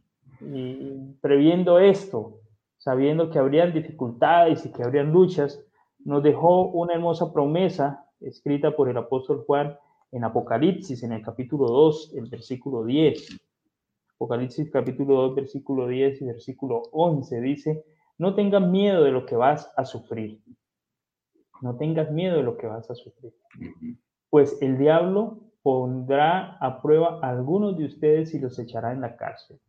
[1.20, 2.40] previendo esto,
[2.76, 5.64] sabiendo que habrían dificultades y que habrían luchas,
[6.04, 9.76] nos dejó una hermosa promesa escrita por el apóstol Juan
[10.10, 13.38] en Apocalipsis, en el capítulo 2, el versículo 10.
[14.14, 17.84] Apocalipsis capítulo 2, versículo 10 y versículo 11 dice,
[18.18, 20.42] no tengas miedo de lo que vas a sufrir.
[21.60, 23.32] No tengas miedo de lo que vas a sufrir.
[24.30, 29.16] Pues el diablo pondrá a prueba a algunos de ustedes y los echará en la
[29.16, 29.60] cárcel.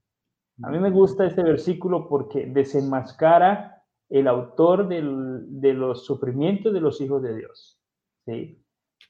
[0.61, 6.99] A mí me gusta este versículo porque desenmascara el autor de los sufrimientos de los
[7.01, 7.79] hijos de Dios.
[8.25, 8.61] ¿sí?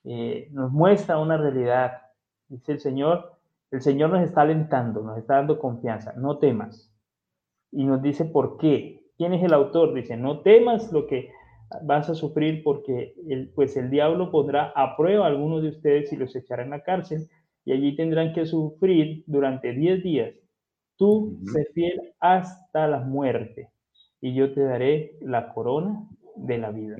[0.03, 1.93] Eh, nos muestra una realidad.
[2.47, 3.33] Dice el Señor,
[3.71, 6.91] el Señor nos está alentando, nos está dando confianza, no temas.
[7.71, 9.05] Y nos dice por qué.
[9.17, 9.93] ¿Quién es el autor?
[9.93, 11.31] Dice, no temas lo que
[11.83, 16.11] vas a sufrir porque el, pues el diablo pondrá a prueba a algunos de ustedes
[16.11, 17.29] y los echará en la cárcel
[17.65, 20.33] y allí tendrán que sufrir durante 10 días.
[20.97, 23.69] Tú sé fiel hasta la muerte
[24.21, 26.97] y yo te daré la corona de la vida.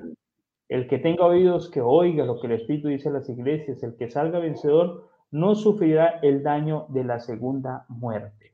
[0.70, 3.96] El que tenga oídos que oiga lo que el Espíritu dice a las iglesias, el
[3.96, 8.54] que salga vencedor no sufrirá el daño de la segunda muerte.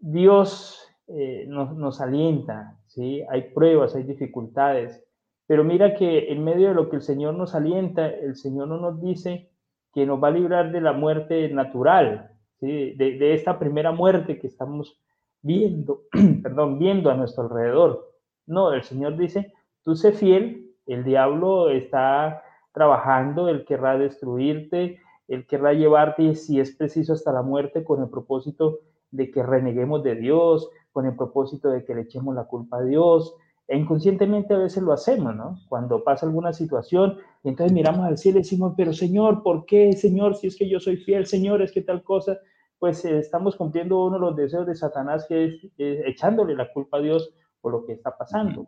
[0.00, 3.22] Dios eh, nos, nos, alienta, ¿sí?
[3.28, 5.04] Hay pruebas, hay dificultades,
[5.46, 8.78] pero mira que en medio de lo que el Señor nos alienta, el Señor no
[8.78, 9.50] nos dice
[9.92, 12.92] que nos va a librar de la muerte natural, ¿sí?
[12.92, 15.00] de, de esta primera muerte que estamos
[15.42, 16.02] viendo,
[16.42, 18.12] perdón, viendo a nuestro alrededor.
[18.46, 22.42] No, el Señor dice, tú sé fiel, el diablo está
[22.72, 28.08] trabajando, él querrá destruirte, él querrá llevarte, si es preciso, hasta la muerte con el
[28.08, 32.78] propósito de que reneguemos de Dios, con el propósito de que le echemos la culpa
[32.78, 33.34] a Dios.
[33.68, 35.58] E inconscientemente a veces lo hacemos, ¿no?
[35.68, 39.92] Cuando pasa alguna situación y entonces miramos al cielo y decimos, pero Señor, ¿por qué,
[39.94, 42.38] Señor, si es que yo soy fiel, Señor, es que tal cosa?
[42.78, 46.70] Pues eh, estamos cumpliendo uno de los deseos de Satanás, que es eh, echándole la
[46.72, 48.66] culpa a Dios por lo que está pasando.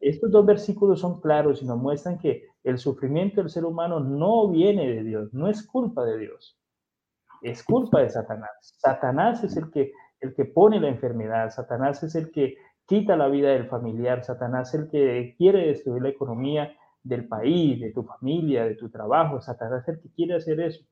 [0.00, 4.48] Estos dos versículos son claros y nos muestran que el sufrimiento del ser humano no
[4.48, 6.58] viene de Dios, no es culpa de Dios,
[7.42, 8.50] es culpa de Satanás.
[8.78, 13.28] Satanás es el que, el que pone la enfermedad, Satanás es el que quita la
[13.28, 18.02] vida del familiar, Satanás es el que quiere destruir la economía del país, de tu
[18.02, 20.84] familia, de tu trabajo, Satanás es el que quiere hacer eso.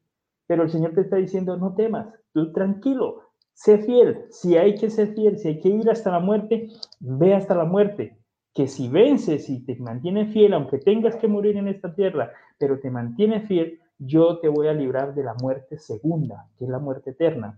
[0.47, 3.23] Pero el Señor te está diciendo, no temas, tú tranquilo,
[3.55, 6.69] sé fiel, si hay que ser fiel, si hay que ir hasta la muerte,
[7.01, 8.18] ve hasta la muerte,
[8.59, 12.81] que si vences y te mantienes fiel, aunque tengas que morir en esta tierra, pero
[12.81, 16.81] te mantienes fiel, yo te voy a librar de la muerte segunda, que es la
[16.81, 17.57] muerte eterna.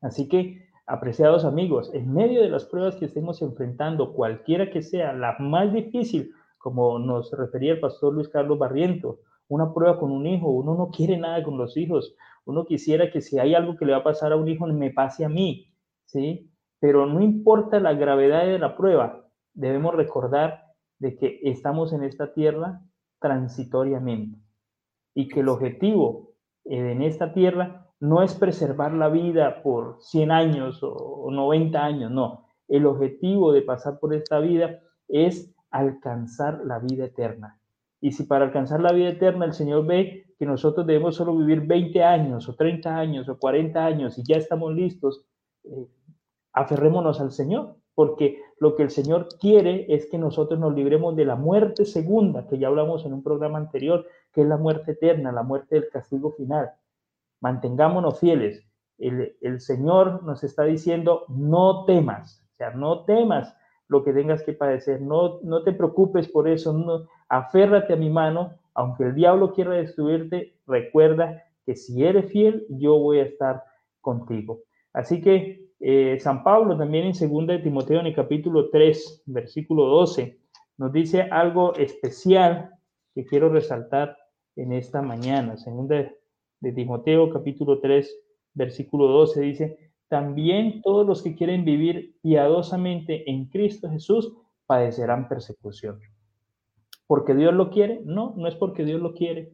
[0.00, 5.12] Así que, apreciados amigos, en medio de las pruebas que estemos enfrentando, cualquiera que sea
[5.12, 10.26] la más difícil, como nos refería el pastor Luis Carlos Barriento, una prueba con un
[10.26, 13.86] hijo, uno no quiere nada con los hijos, uno quisiera que si hay algo que
[13.86, 15.72] le va a pasar a un hijo, me pase a mí,
[16.06, 16.50] ¿sí?
[16.80, 19.27] Pero no importa la gravedad de la prueba,
[19.58, 20.62] debemos recordar
[20.98, 22.80] de que estamos en esta tierra
[23.20, 24.38] transitoriamente
[25.14, 26.32] y que el objetivo
[26.64, 32.46] en esta tierra no es preservar la vida por 100 años o 90 años, no.
[32.68, 37.58] El objetivo de pasar por esta vida es alcanzar la vida eterna.
[38.00, 41.62] Y si para alcanzar la vida eterna el Señor ve que nosotros debemos solo vivir
[41.62, 45.24] 20 años o 30 años o 40 años y ya estamos listos,
[45.64, 45.88] eh,
[46.52, 51.24] aferrémonos al Señor, porque lo que el Señor quiere es que nosotros nos libremos de
[51.24, 55.32] la muerte segunda, que ya hablamos en un programa anterior, que es la muerte eterna,
[55.32, 56.70] la muerte del castigo final.
[57.40, 58.64] Mantengámonos fieles.
[58.98, 63.52] El, Señor nos está diciendo, no temas, o sea, no temas
[63.88, 68.52] lo que tengas que padecer, no, no te preocupes por eso, aférrate a mi mano,
[68.74, 73.64] aunque el diablo quiera destruirte, recuerda que si eres fiel, yo voy a estar
[74.00, 74.60] contigo.
[74.92, 79.86] Así que eh, San Pablo también en 2 de Timoteo en el capítulo 3, versículo
[79.86, 80.38] 12,
[80.76, 82.70] nos dice algo especial
[83.14, 84.16] que quiero resaltar
[84.56, 85.56] en esta mañana.
[85.56, 86.10] Segunda
[86.60, 88.12] de Timoteo capítulo 3,
[88.54, 94.32] versículo 12 dice, también todos los que quieren vivir piadosamente en Cristo Jesús
[94.66, 96.00] padecerán persecución.
[97.06, 98.02] ¿Porque Dios lo quiere?
[98.04, 99.52] No, no es porque Dios lo quiere.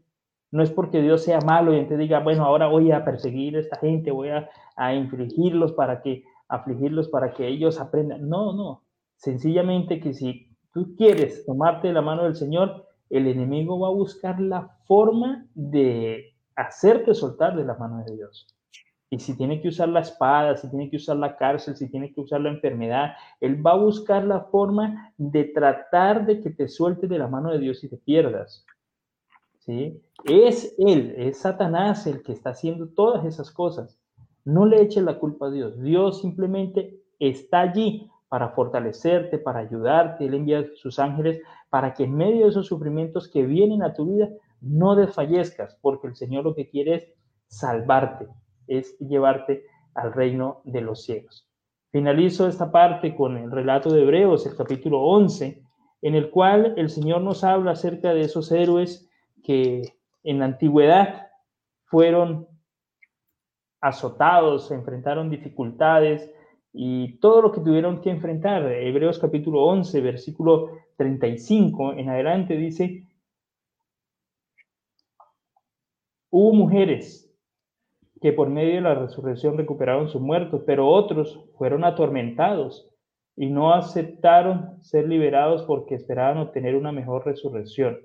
[0.55, 3.61] No es porque Dios sea malo y entonces diga, bueno, ahora voy a perseguir a
[3.61, 8.29] esta gente, voy a, a infligirlos para que, afligirlos para que ellos aprendan.
[8.29, 8.85] No, no.
[9.17, 14.41] Sencillamente que si tú quieres tomarte la mano del Señor, el enemigo va a buscar
[14.41, 18.47] la forma de hacerte soltar de la mano de Dios.
[19.11, 22.13] Y si tiene que usar la espada, si tiene que usar la cárcel, si tiene
[22.13, 26.69] que usar la enfermedad, Él va a buscar la forma de tratar de que te
[26.69, 28.65] suelte de la mano de Dios y te pierdas.
[29.65, 30.01] ¿Sí?
[30.25, 33.99] Es Él, es Satanás el que está haciendo todas esas cosas.
[34.45, 35.81] No le eches la culpa a Dios.
[35.81, 40.27] Dios simplemente está allí para fortalecerte, para ayudarte.
[40.27, 41.41] Él envía sus ángeles
[41.71, 44.29] para que en medio de esos sufrimientos que vienen a tu vida
[44.61, 47.09] no desfallezcas, porque el Señor lo que quiere es
[47.49, 48.29] salvarte,
[48.67, 51.49] es llevarte al reino de los cielos.
[51.91, 55.63] Finalizo esta parte con el relato de Hebreos, el capítulo 11,
[56.03, 59.09] en el cual el Señor nos habla acerca de esos héroes
[59.45, 61.29] que en la antigüedad
[61.85, 62.49] fueron
[63.81, 66.29] azotados, enfrentaron dificultades
[66.73, 68.65] y todo lo que tuvieron que enfrentar.
[68.73, 73.07] Hebreos capítulo 11, versículo 35 en adelante dice,
[76.31, 77.31] hubo mujeres
[78.21, 82.91] que por medio de la resurrección recuperaron sus muertos, pero otros fueron atormentados
[83.37, 87.99] y no aceptaron ser liberados porque esperaban obtener una mejor resurrección.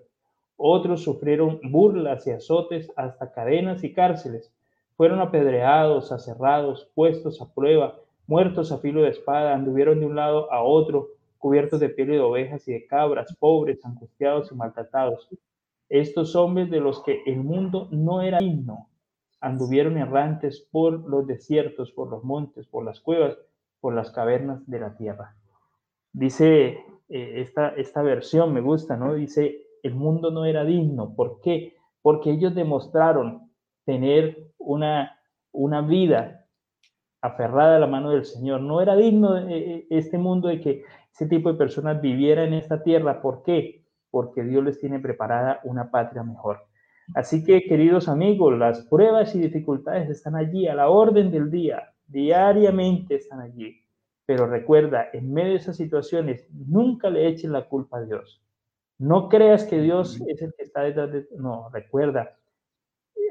[0.61, 4.53] Otros sufrieron burlas y azotes hasta cadenas y cárceles.
[4.97, 7.97] Fueron apedreados, aserrados, puestos a prueba,
[8.27, 11.07] muertos a filo de espada, anduvieron de un lado a otro,
[11.37, 15.29] cubiertos de piel de ovejas y de cabras, pobres, angustiados y maltratados.
[15.87, 18.89] Estos hombres de los que el mundo no era digno,
[19.39, 23.37] anduvieron errantes por los desiertos, por los montes, por las cuevas,
[23.79, 25.37] por las cavernas de la tierra.
[26.11, 29.13] Dice eh, esta, esta versión, me gusta, ¿no?
[29.13, 31.15] Dice, el mundo no era digno.
[31.15, 31.75] ¿Por qué?
[32.01, 33.51] Porque ellos demostraron
[33.85, 35.19] tener una,
[35.51, 36.45] una vida
[37.21, 38.61] aferrada a la mano del Señor.
[38.61, 42.53] No era digno eh, eh, este mundo de que ese tipo de personas viviera en
[42.53, 43.21] esta tierra.
[43.21, 43.83] ¿Por qué?
[44.09, 46.59] Porque Dios les tiene preparada una patria mejor.
[47.15, 51.93] Así que, queridos amigos, las pruebas y dificultades están allí a la orden del día,
[52.07, 53.81] diariamente están allí.
[54.25, 58.43] Pero recuerda, en medio de esas situaciones, nunca le echen la culpa a Dios.
[58.99, 61.27] No creas que Dios es el que está detrás de...
[61.37, 62.37] No, recuerda,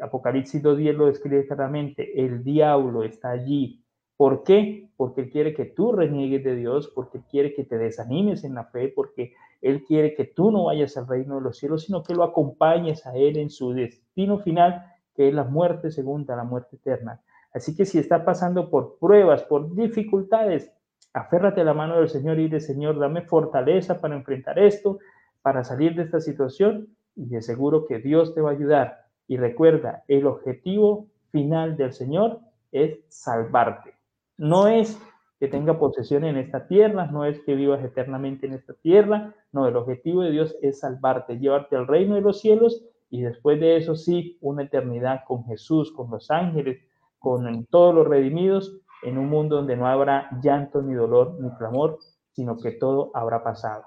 [0.03, 3.85] Apocalipsis 2.10 lo describe claramente, el diablo está allí.
[4.17, 4.91] ¿Por qué?
[4.97, 8.65] Porque él quiere que tú reniegues de Dios, porque quiere que te desanimes en la
[8.65, 12.15] fe, porque él quiere que tú no vayas al reino de los cielos, sino que
[12.15, 16.77] lo acompañes a Él en su destino final, que es la muerte segunda, la muerte
[16.77, 17.21] eterna.
[17.53, 20.73] Así que si está pasando por pruebas, por dificultades,
[21.13, 24.99] aférrate a la mano del Señor y dile, Señor, dame fortaleza para enfrentar esto,
[25.43, 29.07] para salir de esta situación y de seguro que Dios te va a ayudar.
[29.27, 32.41] Y recuerda, el objetivo final del Señor
[32.73, 33.95] es salvarte.
[34.37, 34.99] No es
[35.39, 39.67] que tenga posesión en esta tierra, no es que vivas eternamente en esta tierra, no,
[39.67, 43.77] el objetivo de Dios es salvarte, llevarte al reino de los cielos y después de
[43.77, 46.83] eso sí, una eternidad con Jesús, con los ángeles,
[47.19, 51.99] con todos los redimidos, en un mundo donde no habrá llanto, ni dolor, ni clamor,
[52.33, 53.85] sino que todo habrá pasado.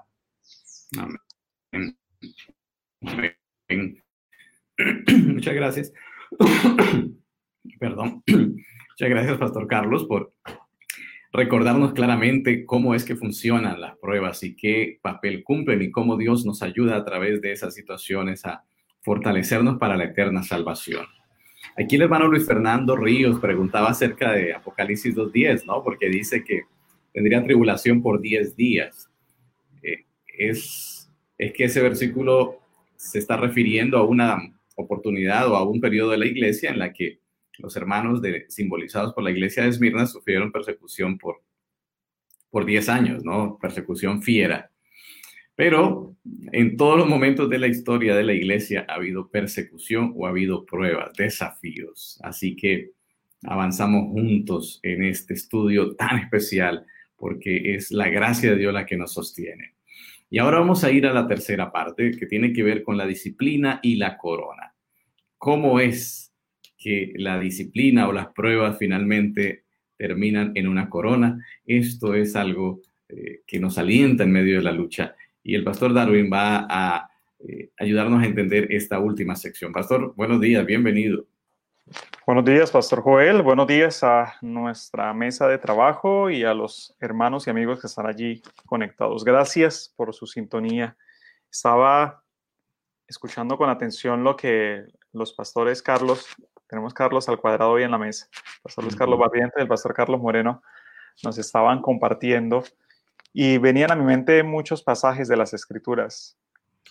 [0.98, 1.16] Amén.
[5.26, 5.92] Muchas gracias.
[7.78, 8.22] Perdón.
[8.28, 10.32] Muchas gracias, Pastor Carlos, por
[11.32, 16.44] recordarnos claramente cómo es que funcionan las pruebas y qué papel cumplen y cómo Dios
[16.44, 18.64] nos ayuda a través de esas situaciones a
[19.00, 21.06] fortalecernos para la eterna salvación.
[21.76, 25.82] Aquí el hermano Luis Fernando Ríos preguntaba acerca de Apocalipsis 2.10, ¿no?
[25.82, 26.62] Porque dice que
[27.12, 29.10] tendría tribulación por 10 días.
[29.82, 30.04] Eh,
[30.38, 31.01] es,
[31.38, 32.60] es que ese versículo
[32.96, 34.38] se está refiriendo a una
[34.76, 37.20] oportunidad o a un periodo de la iglesia en la que
[37.58, 41.42] los hermanos de, simbolizados por la iglesia de Esmirna sufrieron persecución por,
[42.50, 43.58] por 10 años, ¿no?
[43.60, 44.70] Persecución fiera.
[45.54, 46.16] Pero
[46.52, 50.30] en todos los momentos de la historia de la iglesia ha habido persecución o ha
[50.30, 52.18] habido pruebas, desafíos.
[52.22, 52.92] Así que
[53.44, 58.96] avanzamos juntos en este estudio tan especial porque es la gracia de Dios la que
[58.96, 59.74] nos sostiene.
[60.32, 63.06] Y ahora vamos a ir a la tercera parte que tiene que ver con la
[63.06, 64.74] disciplina y la corona.
[65.36, 66.32] ¿Cómo es
[66.78, 69.64] que la disciplina o las pruebas finalmente
[70.02, 71.46] terminan en una corona.
[71.64, 75.14] Esto es algo eh, que nos alienta en medio de la lucha
[75.44, 77.08] y el pastor Darwin va a
[77.38, 79.70] eh, ayudarnos a entender esta última sección.
[79.70, 81.26] Pastor, buenos días, bienvenido.
[82.26, 83.42] Buenos días, Pastor Joel.
[83.42, 88.06] Buenos días a nuestra mesa de trabajo y a los hermanos y amigos que están
[88.06, 89.24] allí conectados.
[89.24, 90.96] Gracias por su sintonía.
[91.50, 92.22] Estaba
[93.06, 96.26] escuchando con atención lo que los pastores Carlos
[96.72, 98.28] tenemos Carlos al cuadrado hoy en la mesa.
[98.62, 100.62] Pastor Luis Carlos Barriente y el pastor Carlos Moreno
[101.22, 102.64] nos estaban compartiendo
[103.34, 106.38] y venían a mi mente muchos pasajes de las escrituras.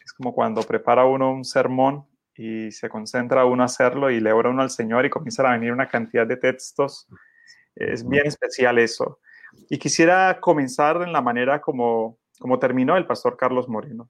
[0.06, 2.06] Es como cuando prepara uno un sermón
[2.42, 5.52] y se concentra uno a hacerlo y le ora uno al Señor y comienza a
[5.52, 7.08] venir una cantidad de textos.
[7.76, 9.20] Es bien especial eso.
[9.70, 14.10] Y quisiera comenzar en la manera como, como terminó el pastor Carlos Moreno.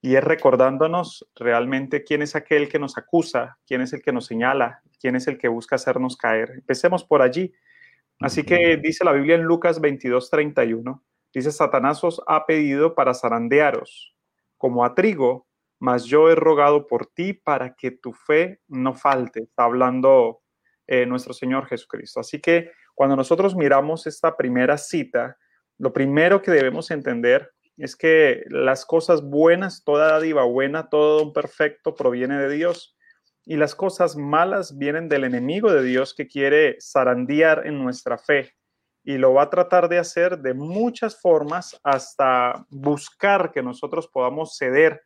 [0.00, 4.26] y es recordándonos realmente quién es aquel que nos acusa, quién es el que nos
[4.26, 6.50] señala, quién es el que busca hacernos caer.
[6.54, 7.52] Empecemos por allí.
[8.20, 11.02] Así que dice la Biblia en Lucas 22, 31,
[11.34, 14.14] dice, Satanás os ha pedido para zarandearos,
[14.56, 15.48] como a trigo,
[15.82, 19.40] mas yo he rogado por ti para que tu fe no falte.
[19.40, 20.40] Está hablando
[20.86, 22.20] eh, nuestro Señor Jesucristo.
[22.20, 25.36] Así que cuando nosotros miramos esta primera cita,
[25.78, 31.32] lo primero que debemos entender es que las cosas buenas, toda dádiva buena, todo don
[31.32, 32.96] perfecto proviene de Dios.
[33.44, 38.52] Y las cosas malas vienen del enemigo de Dios que quiere zarandear en nuestra fe.
[39.02, 44.56] Y lo va a tratar de hacer de muchas formas hasta buscar que nosotros podamos
[44.56, 45.02] ceder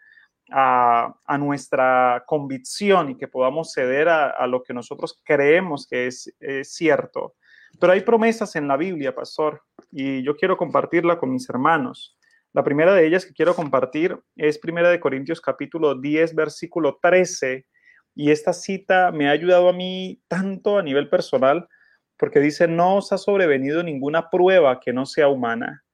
[0.51, 6.33] a, nuestra convicción y que podamos ceder a, lo que nosotros creemos que es,
[6.63, 7.35] cierto.
[7.81, 12.17] Pero hay promesas en la Biblia, pastor, y yo quiero compartirla con mis hermanos.
[12.53, 17.67] La primera de ellas que quiero compartir es Primera de Corintios capítulo 10, versículo 13,
[18.15, 21.69] y esta cita me ha ayudado a mí tanto a nivel personal,
[22.17, 25.85] porque dice, no os ha sobrevenido ninguna prueba que no sea humana.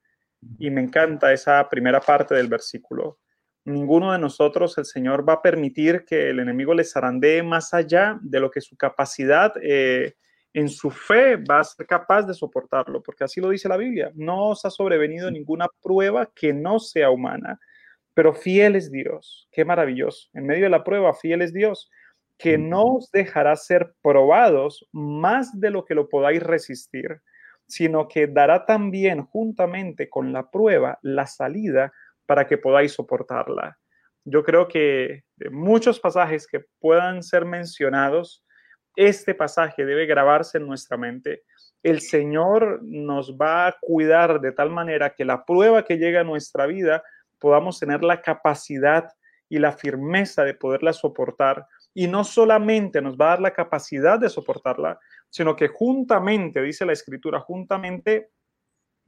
[0.59, 3.19] Y me encanta esa primera parte del versículo
[3.65, 8.19] ninguno de nosotros, el Señor va a permitir que el enemigo les zarandee más allá
[8.23, 10.15] de lo que su capacidad eh,
[10.53, 14.11] en su fe va a ser capaz de soportarlo, porque así lo dice la Biblia.
[14.15, 17.59] No os ha sobrevenido ninguna prueba que no sea humana,
[18.15, 19.49] pero fiel es Dios.
[19.51, 20.29] Qué maravilloso.
[20.35, 21.91] En medio de la prueba, fiel es Dios,
[22.39, 27.23] que no os dejará ser probados más de lo que lo podáis resistir,
[27.67, 31.93] sino que dará también juntamente con la prueba la salida
[32.27, 33.79] para que podáis soportarla.
[34.25, 38.45] Yo creo que muchos pasajes que puedan ser mencionados,
[38.95, 41.43] este pasaje debe grabarse en nuestra mente.
[41.83, 46.25] El Señor nos va a cuidar de tal manera que la prueba que llega a
[46.25, 47.03] nuestra vida
[47.39, 49.09] podamos tener la capacidad
[49.49, 51.67] y la firmeza de poderla soportar.
[51.93, 54.99] Y no solamente nos va a dar la capacidad de soportarla,
[55.29, 58.31] sino que juntamente, dice la Escritura, juntamente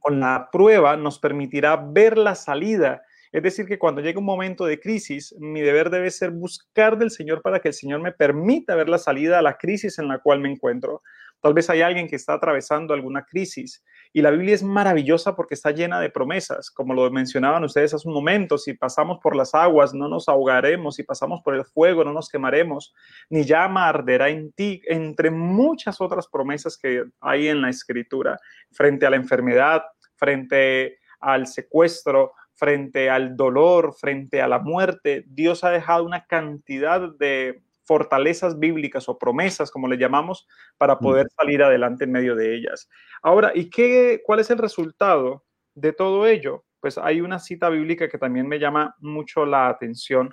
[0.05, 3.01] con la prueba nos permitirá ver la salida
[3.35, 7.11] es decir, que cuando llegue un momento de crisis, mi deber debe ser buscar del
[7.11, 10.19] Señor para que el Señor me permita ver la salida a la crisis en la
[10.19, 11.01] cual me encuentro.
[11.41, 13.83] Tal vez hay alguien que está atravesando alguna crisis
[14.13, 18.07] y la Biblia es maravillosa porque está llena de promesas, como lo mencionaban ustedes hace
[18.07, 22.05] un momento, si pasamos por las aguas no nos ahogaremos, si pasamos por el fuego
[22.05, 22.93] no nos quemaremos,
[23.29, 28.39] ni llama arderá en ti, entre muchas otras promesas que hay en la escritura,
[28.71, 29.83] frente a la enfermedad,
[30.15, 37.09] frente al secuestro, frente al dolor, frente a la muerte, Dios ha dejado una cantidad
[37.17, 40.47] de fortalezas bíblicas o promesas, como le llamamos,
[40.77, 42.89] para poder salir adelante en medio de ellas.
[43.21, 45.45] Ahora, ¿y qué, cuál es el resultado
[45.75, 46.65] de todo ello?
[46.79, 50.31] Pues hay una cita bíblica que también me llama mucho la atención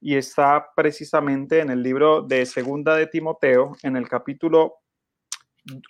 [0.00, 4.80] y está precisamente en el libro de Segunda de Timoteo, en el capítulo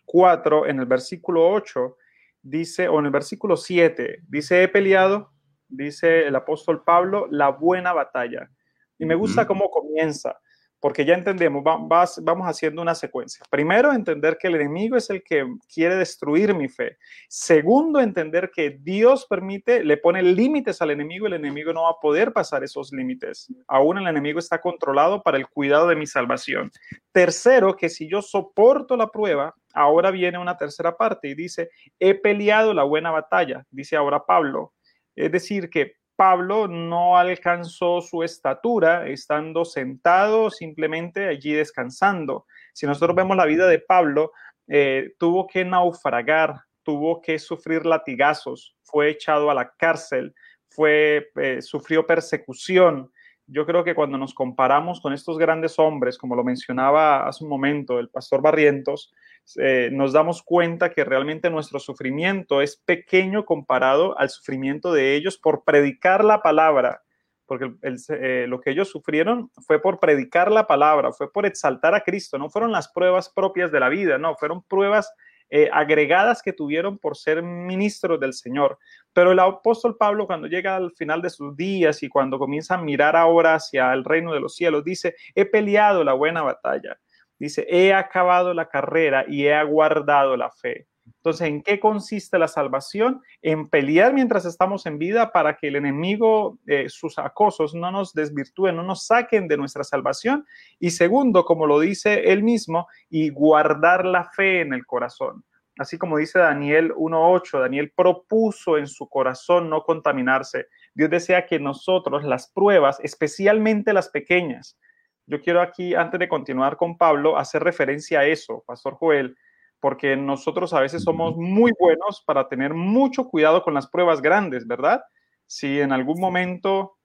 [0.04, 1.96] 4, en el versículo 8,
[2.42, 5.32] dice, o en el versículo 7, dice, he peleado
[5.72, 8.50] dice el apóstol Pablo, la buena batalla.
[8.98, 10.38] Y me gusta cómo comienza,
[10.82, 13.44] porque ya entendemos, vamos haciendo una secuencia.
[13.48, 16.98] Primero, entender que el enemigo es el que quiere destruir mi fe.
[17.28, 22.00] Segundo, entender que Dios permite, le pone límites al enemigo, el enemigo no va a
[22.02, 23.46] poder pasar esos límites.
[23.68, 26.68] Aún el enemigo está controlado para el cuidado de mi salvación.
[27.12, 31.70] Tercero, que si yo soporto la prueba, ahora viene una tercera parte y dice,
[32.00, 34.72] he peleado la buena batalla, dice ahora Pablo
[35.14, 42.46] es decir, que Pablo no alcanzó su estatura estando sentado simplemente allí descansando.
[42.72, 44.30] Si nosotros vemos la vida de Pablo,
[44.68, 50.32] eh, tuvo que naufragar, tuvo que sufrir latigazos, fue echado a la cárcel,
[50.70, 53.10] fue, eh, sufrió persecución.
[53.46, 57.50] Yo creo que cuando nos comparamos con estos grandes hombres, como lo mencionaba hace un
[57.50, 59.12] momento el pastor Barrientos,
[59.56, 65.36] eh, nos damos cuenta que realmente nuestro sufrimiento es pequeño comparado al sufrimiento de ellos
[65.36, 67.02] por predicar la palabra,
[67.46, 72.02] porque eh, lo que ellos sufrieron fue por predicar la palabra, fue por exaltar a
[72.02, 75.12] Cristo, no fueron las pruebas propias de la vida, no, fueron pruebas
[75.54, 78.78] eh, agregadas que tuvieron por ser ministros del Señor.
[79.12, 82.82] Pero el apóstol Pablo, cuando llega al final de sus días y cuando comienza a
[82.82, 86.98] mirar ahora hacia el reino de los cielos, dice, he peleado la buena batalla
[87.42, 90.86] Dice, he acabado la carrera y he aguardado la fe.
[91.06, 93.22] Entonces, ¿en qué consiste la salvación?
[93.42, 98.12] En pelear mientras estamos en vida para que el enemigo, eh, sus acosos, no nos
[98.12, 100.46] desvirtúen, no nos saquen de nuestra salvación.
[100.78, 105.44] Y segundo, como lo dice él mismo, y guardar la fe en el corazón.
[105.78, 110.66] Así como dice Daniel 1.8, Daniel propuso en su corazón no contaminarse.
[110.94, 114.78] Dios desea que nosotros las pruebas, especialmente las pequeñas,
[115.26, 119.36] yo quiero aquí, antes de continuar con Pablo, hacer referencia a eso, Pastor Joel,
[119.82, 124.64] porque nosotros a veces somos muy buenos para tener mucho cuidado con las pruebas grandes,
[124.64, 125.02] ¿verdad?
[125.44, 126.98] Si en algún momento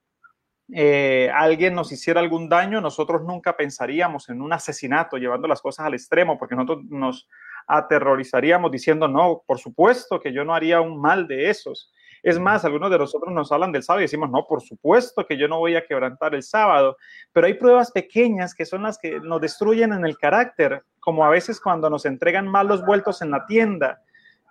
[0.72, 5.88] eh, alguien nos hiciera algún daño, nosotros nunca pensaríamos en un asesinato, llevando las cosas
[5.88, 7.28] al extremo, porque nosotros nos
[7.66, 11.92] aterrorizaríamos diciendo, no, por supuesto que yo no haría un mal de esos.
[12.28, 15.38] Es más, algunos de nosotros nos hablan del sábado y decimos, no, por supuesto que
[15.38, 16.98] yo no voy a quebrantar el sábado,
[17.32, 21.30] pero hay pruebas pequeñas que son las que nos destruyen en el carácter, como a
[21.30, 24.02] veces cuando nos entregan malos vueltos en la tienda.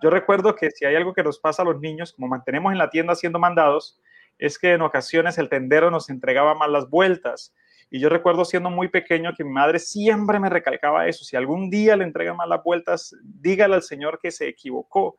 [0.03, 2.79] Yo recuerdo que si hay algo que nos pasa a los niños, como mantenemos en
[2.79, 4.01] la tienda siendo mandados,
[4.39, 7.55] es que en ocasiones el tendero nos entregaba malas vueltas.
[7.91, 11.25] Y yo recuerdo siendo muy pequeño que mi madre siempre me recalcaba eso.
[11.25, 15.19] Si algún día le entrega malas vueltas, dígale al Señor que se equivocó.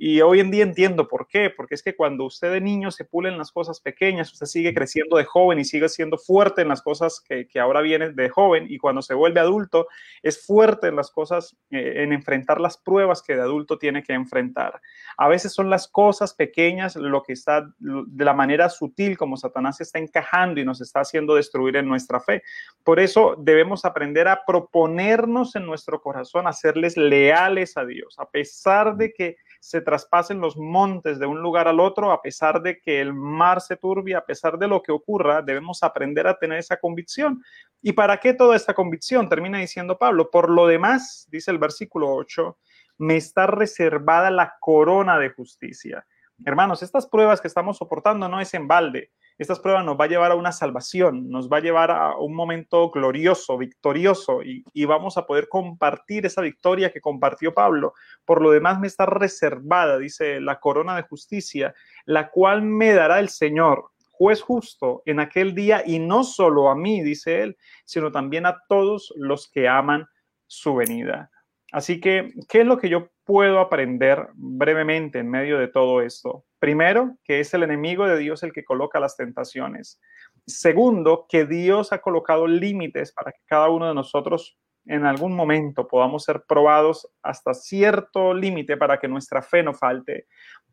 [0.00, 3.04] Y hoy en día entiendo por qué, porque es que cuando usted de niño se
[3.04, 6.68] pule en las cosas pequeñas, usted sigue creciendo de joven y sigue siendo fuerte en
[6.68, 9.88] las cosas que, ahora vienen de joven y cuando se vuelve adulto
[10.22, 14.12] es fuerte en las cosas, eh, en enfrentar las pruebas que de adulto tiene que
[14.12, 14.80] enfrentar.
[15.16, 19.80] A veces son las cosas pequeñas lo que está de la manera sutil como Satanás
[19.80, 22.44] está encajando y nos está haciendo destruir en nuestra fe.
[22.84, 28.30] Por eso debemos aprender a proponernos en nuestro corazón, a serles leales a Dios, a
[28.30, 32.80] pesar de que se traspasen los montes de un lugar al otro, a pesar de
[32.80, 36.58] que el mar se turbie, a pesar de lo que ocurra, debemos aprender a tener
[36.58, 37.42] esa convicción.
[37.82, 39.28] ¿Y para qué toda esta convicción?
[39.28, 42.58] Termina diciendo Pablo, por lo demás, dice el versículo 8,
[42.98, 46.06] me está reservada la corona de justicia.
[46.44, 50.08] Hermanos, estas pruebas que estamos soportando no es en balde estas pruebas nos va a
[50.08, 55.16] llevar a una salvación, nos va a llevar a un momento glorioso, victorioso, y, vamos
[55.16, 57.92] a poder compartir esa victoria que compartió Pablo.
[58.24, 61.74] Por lo demás, me está reservada, dice, la corona de justicia,
[62.04, 66.74] la cual me dará el Señor, juez justo, en aquel día, y no solo a
[66.74, 70.06] mí, dice él, sino también a todos los que aman
[70.46, 71.30] su venida.
[71.72, 76.44] Así que, ¿qué es lo que yo puedo aprender brevemente en medio de todo esto?
[76.58, 80.00] Primero, que es el enemigo de Dios el que coloca las tentaciones.
[80.46, 85.86] Segundo, que Dios ha colocado límites para que cada uno de nosotros en algún momento
[85.86, 90.26] podamos ser probados hasta cierto límite para que nuestra fe no falte.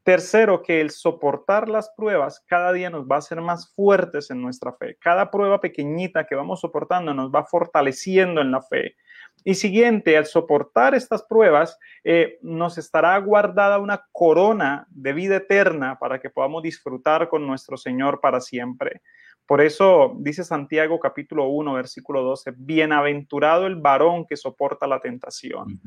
[0.04, 4.42] Tercero, que el soportar las pruebas cada día nos va a hacer más fuertes en
[4.42, 4.98] nuestra fe.
[5.02, 8.96] Cada prueba pequeñita que vamos soportando nos va fortaleciendo en la fe.
[9.44, 16.00] Y siguiente, al soportar estas pruebas, eh, nos estará guardada una corona de vida eterna
[16.00, 19.02] para que podamos disfrutar con nuestro Señor para siempre.
[19.46, 25.80] Por eso dice Santiago capítulo 1, versículo 12, bienaventurado el varón que soporta la tentación.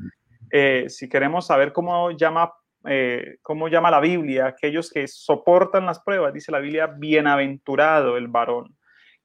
[0.51, 2.53] Eh, si queremos saber cómo llama,
[2.85, 8.29] eh, cómo llama la Biblia aquellos que soportan las pruebas, dice la Biblia, bienaventurado el
[8.29, 8.78] varón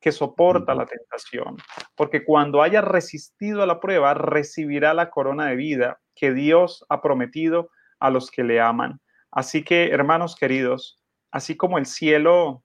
[0.05, 1.57] que soporta la tentación,
[1.97, 7.01] porque cuando haya resistido a la prueba, recibirá la corona de vida que Dios ha
[7.01, 9.01] prometido a los que le aman.
[9.31, 12.63] Así que, hermanos queridos, así como el cielo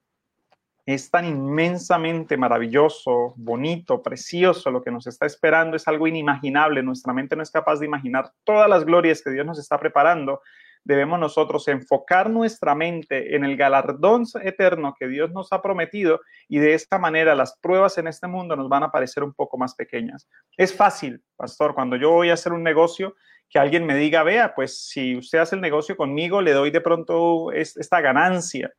[0.85, 7.13] es tan inmensamente maravilloso, bonito, precioso, lo que nos está esperando es algo inimaginable, nuestra
[7.13, 10.41] mente no es capaz de imaginar todas las glorias que Dios nos está preparando,
[10.83, 16.59] debemos nosotros enfocar nuestra mente en el galardón eterno que Dios nos ha prometido y
[16.59, 19.75] de esta manera las pruebas en este mundo nos van a parecer un poco más
[19.75, 20.27] pequeñas.
[20.57, 23.15] Es fácil, pastor, cuando yo voy a hacer un negocio,
[23.49, 26.81] que alguien me diga, vea, pues si usted hace el negocio conmigo, le doy de
[26.81, 28.71] pronto esta ganancia.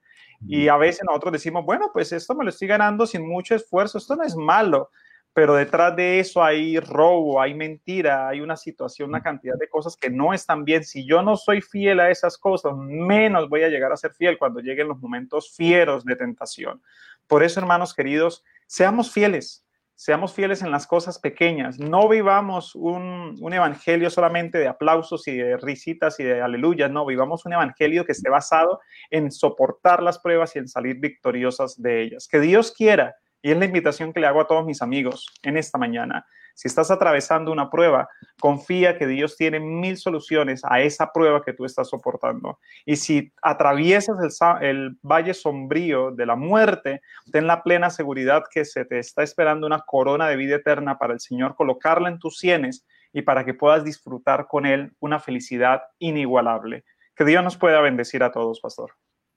[0.46, 3.98] Y a veces nosotros decimos, bueno, pues esto me lo estoy ganando sin mucho esfuerzo,
[3.98, 4.90] esto no es malo
[5.32, 9.96] pero detrás de eso hay robo, hay mentira, hay una situación, una cantidad de cosas
[9.96, 10.84] que no están bien.
[10.84, 14.38] Si yo no soy fiel a esas cosas, menos voy a llegar a ser fiel
[14.38, 16.82] cuando lleguen los momentos fieros de tentación.
[17.28, 19.64] Por eso, hermanos queridos, seamos fieles,
[19.94, 21.78] seamos fieles en las cosas pequeñas.
[21.78, 27.06] No vivamos un, un evangelio solamente de aplausos y de risitas y de aleluyas, no,
[27.06, 32.02] vivamos un evangelio que esté basado en soportar las pruebas y en salir victoriosas de
[32.02, 32.26] ellas.
[32.26, 35.57] Que Dios quiera y es la invitación que le hago a todos mis amigos en
[35.57, 36.26] esta mañana.
[36.55, 41.53] Si estás atravesando una prueba, confía que Dios tiene mil soluciones a esa prueba que
[41.53, 42.59] tú estás soportando.
[42.84, 47.01] Y si atraviesas el, el, valle sombrío de la muerte,
[47.32, 51.14] ten la plena seguridad que se te está esperando una corona de vida eterna para
[51.14, 55.82] el Señor colocarla en tus sienes y para que puedas disfrutar con Él una felicidad
[55.99, 56.84] inigualable.
[57.16, 58.93] Que Dios nos pueda bendecir a todos, pastor.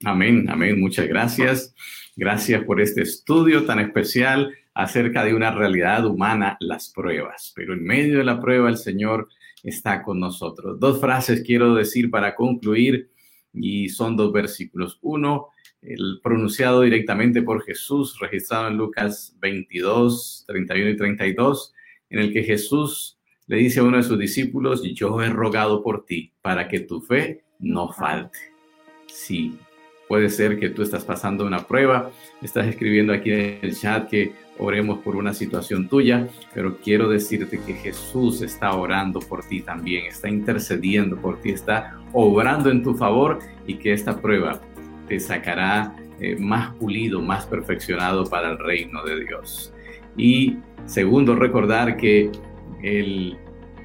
[0.06, 0.80] Amén, amén.
[0.80, 1.74] Muchas gracias.
[2.16, 7.54] Gracias por este estudio tan especial acerca de una realidad humana, las pruebas.
[7.56, 9.30] Pero en medio de la prueba el Señor
[9.64, 10.78] está con nosotros.
[10.80, 13.10] Dos frases quiero decir para concluir
[13.54, 15.00] y son dos versículos.
[15.02, 15.48] Uno,
[15.82, 21.74] el pronunciado directamente por Jesús, registrado en Lucas 22, 31 y 32,
[22.10, 26.06] en el que Jesús le dice a uno de sus discípulos, yo he rogado por
[26.06, 28.40] ti para que tu fe no falte.
[29.08, 29.58] Sí,
[30.14, 34.34] puede ser que tú estás pasando una prueba, estás escribiendo aquí en el chat que
[34.60, 40.06] oremos por una situación tuya, pero quiero decirte que Jesús está orando por ti también,
[40.06, 44.62] está intercediendo por ti, está obrando en tu favor y que esta prueba
[45.08, 49.74] te sacará eh, más pulido, más perfeccionado para el reino de Dios.
[50.16, 52.30] Y segundo, recordar que
[52.84, 53.36] el,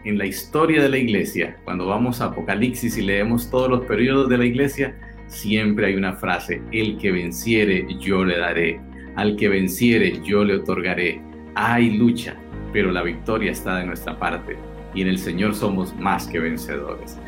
[0.05, 4.29] en la historia de la iglesia, cuando vamos a Apocalipsis y leemos todos los periodos
[4.29, 4.95] de la iglesia,
[5.29, 8.81] siempre hay una frase, el que venciere yo le daré,
[9.17, 11.21] al que venciere yo le otorgaré.
[11.55, 12.37] Hay lucha,
[12.73, 14.57] pero la victoria está de nuestra parte
[14.95, 17.19] y en el Señor somos más que vencedores.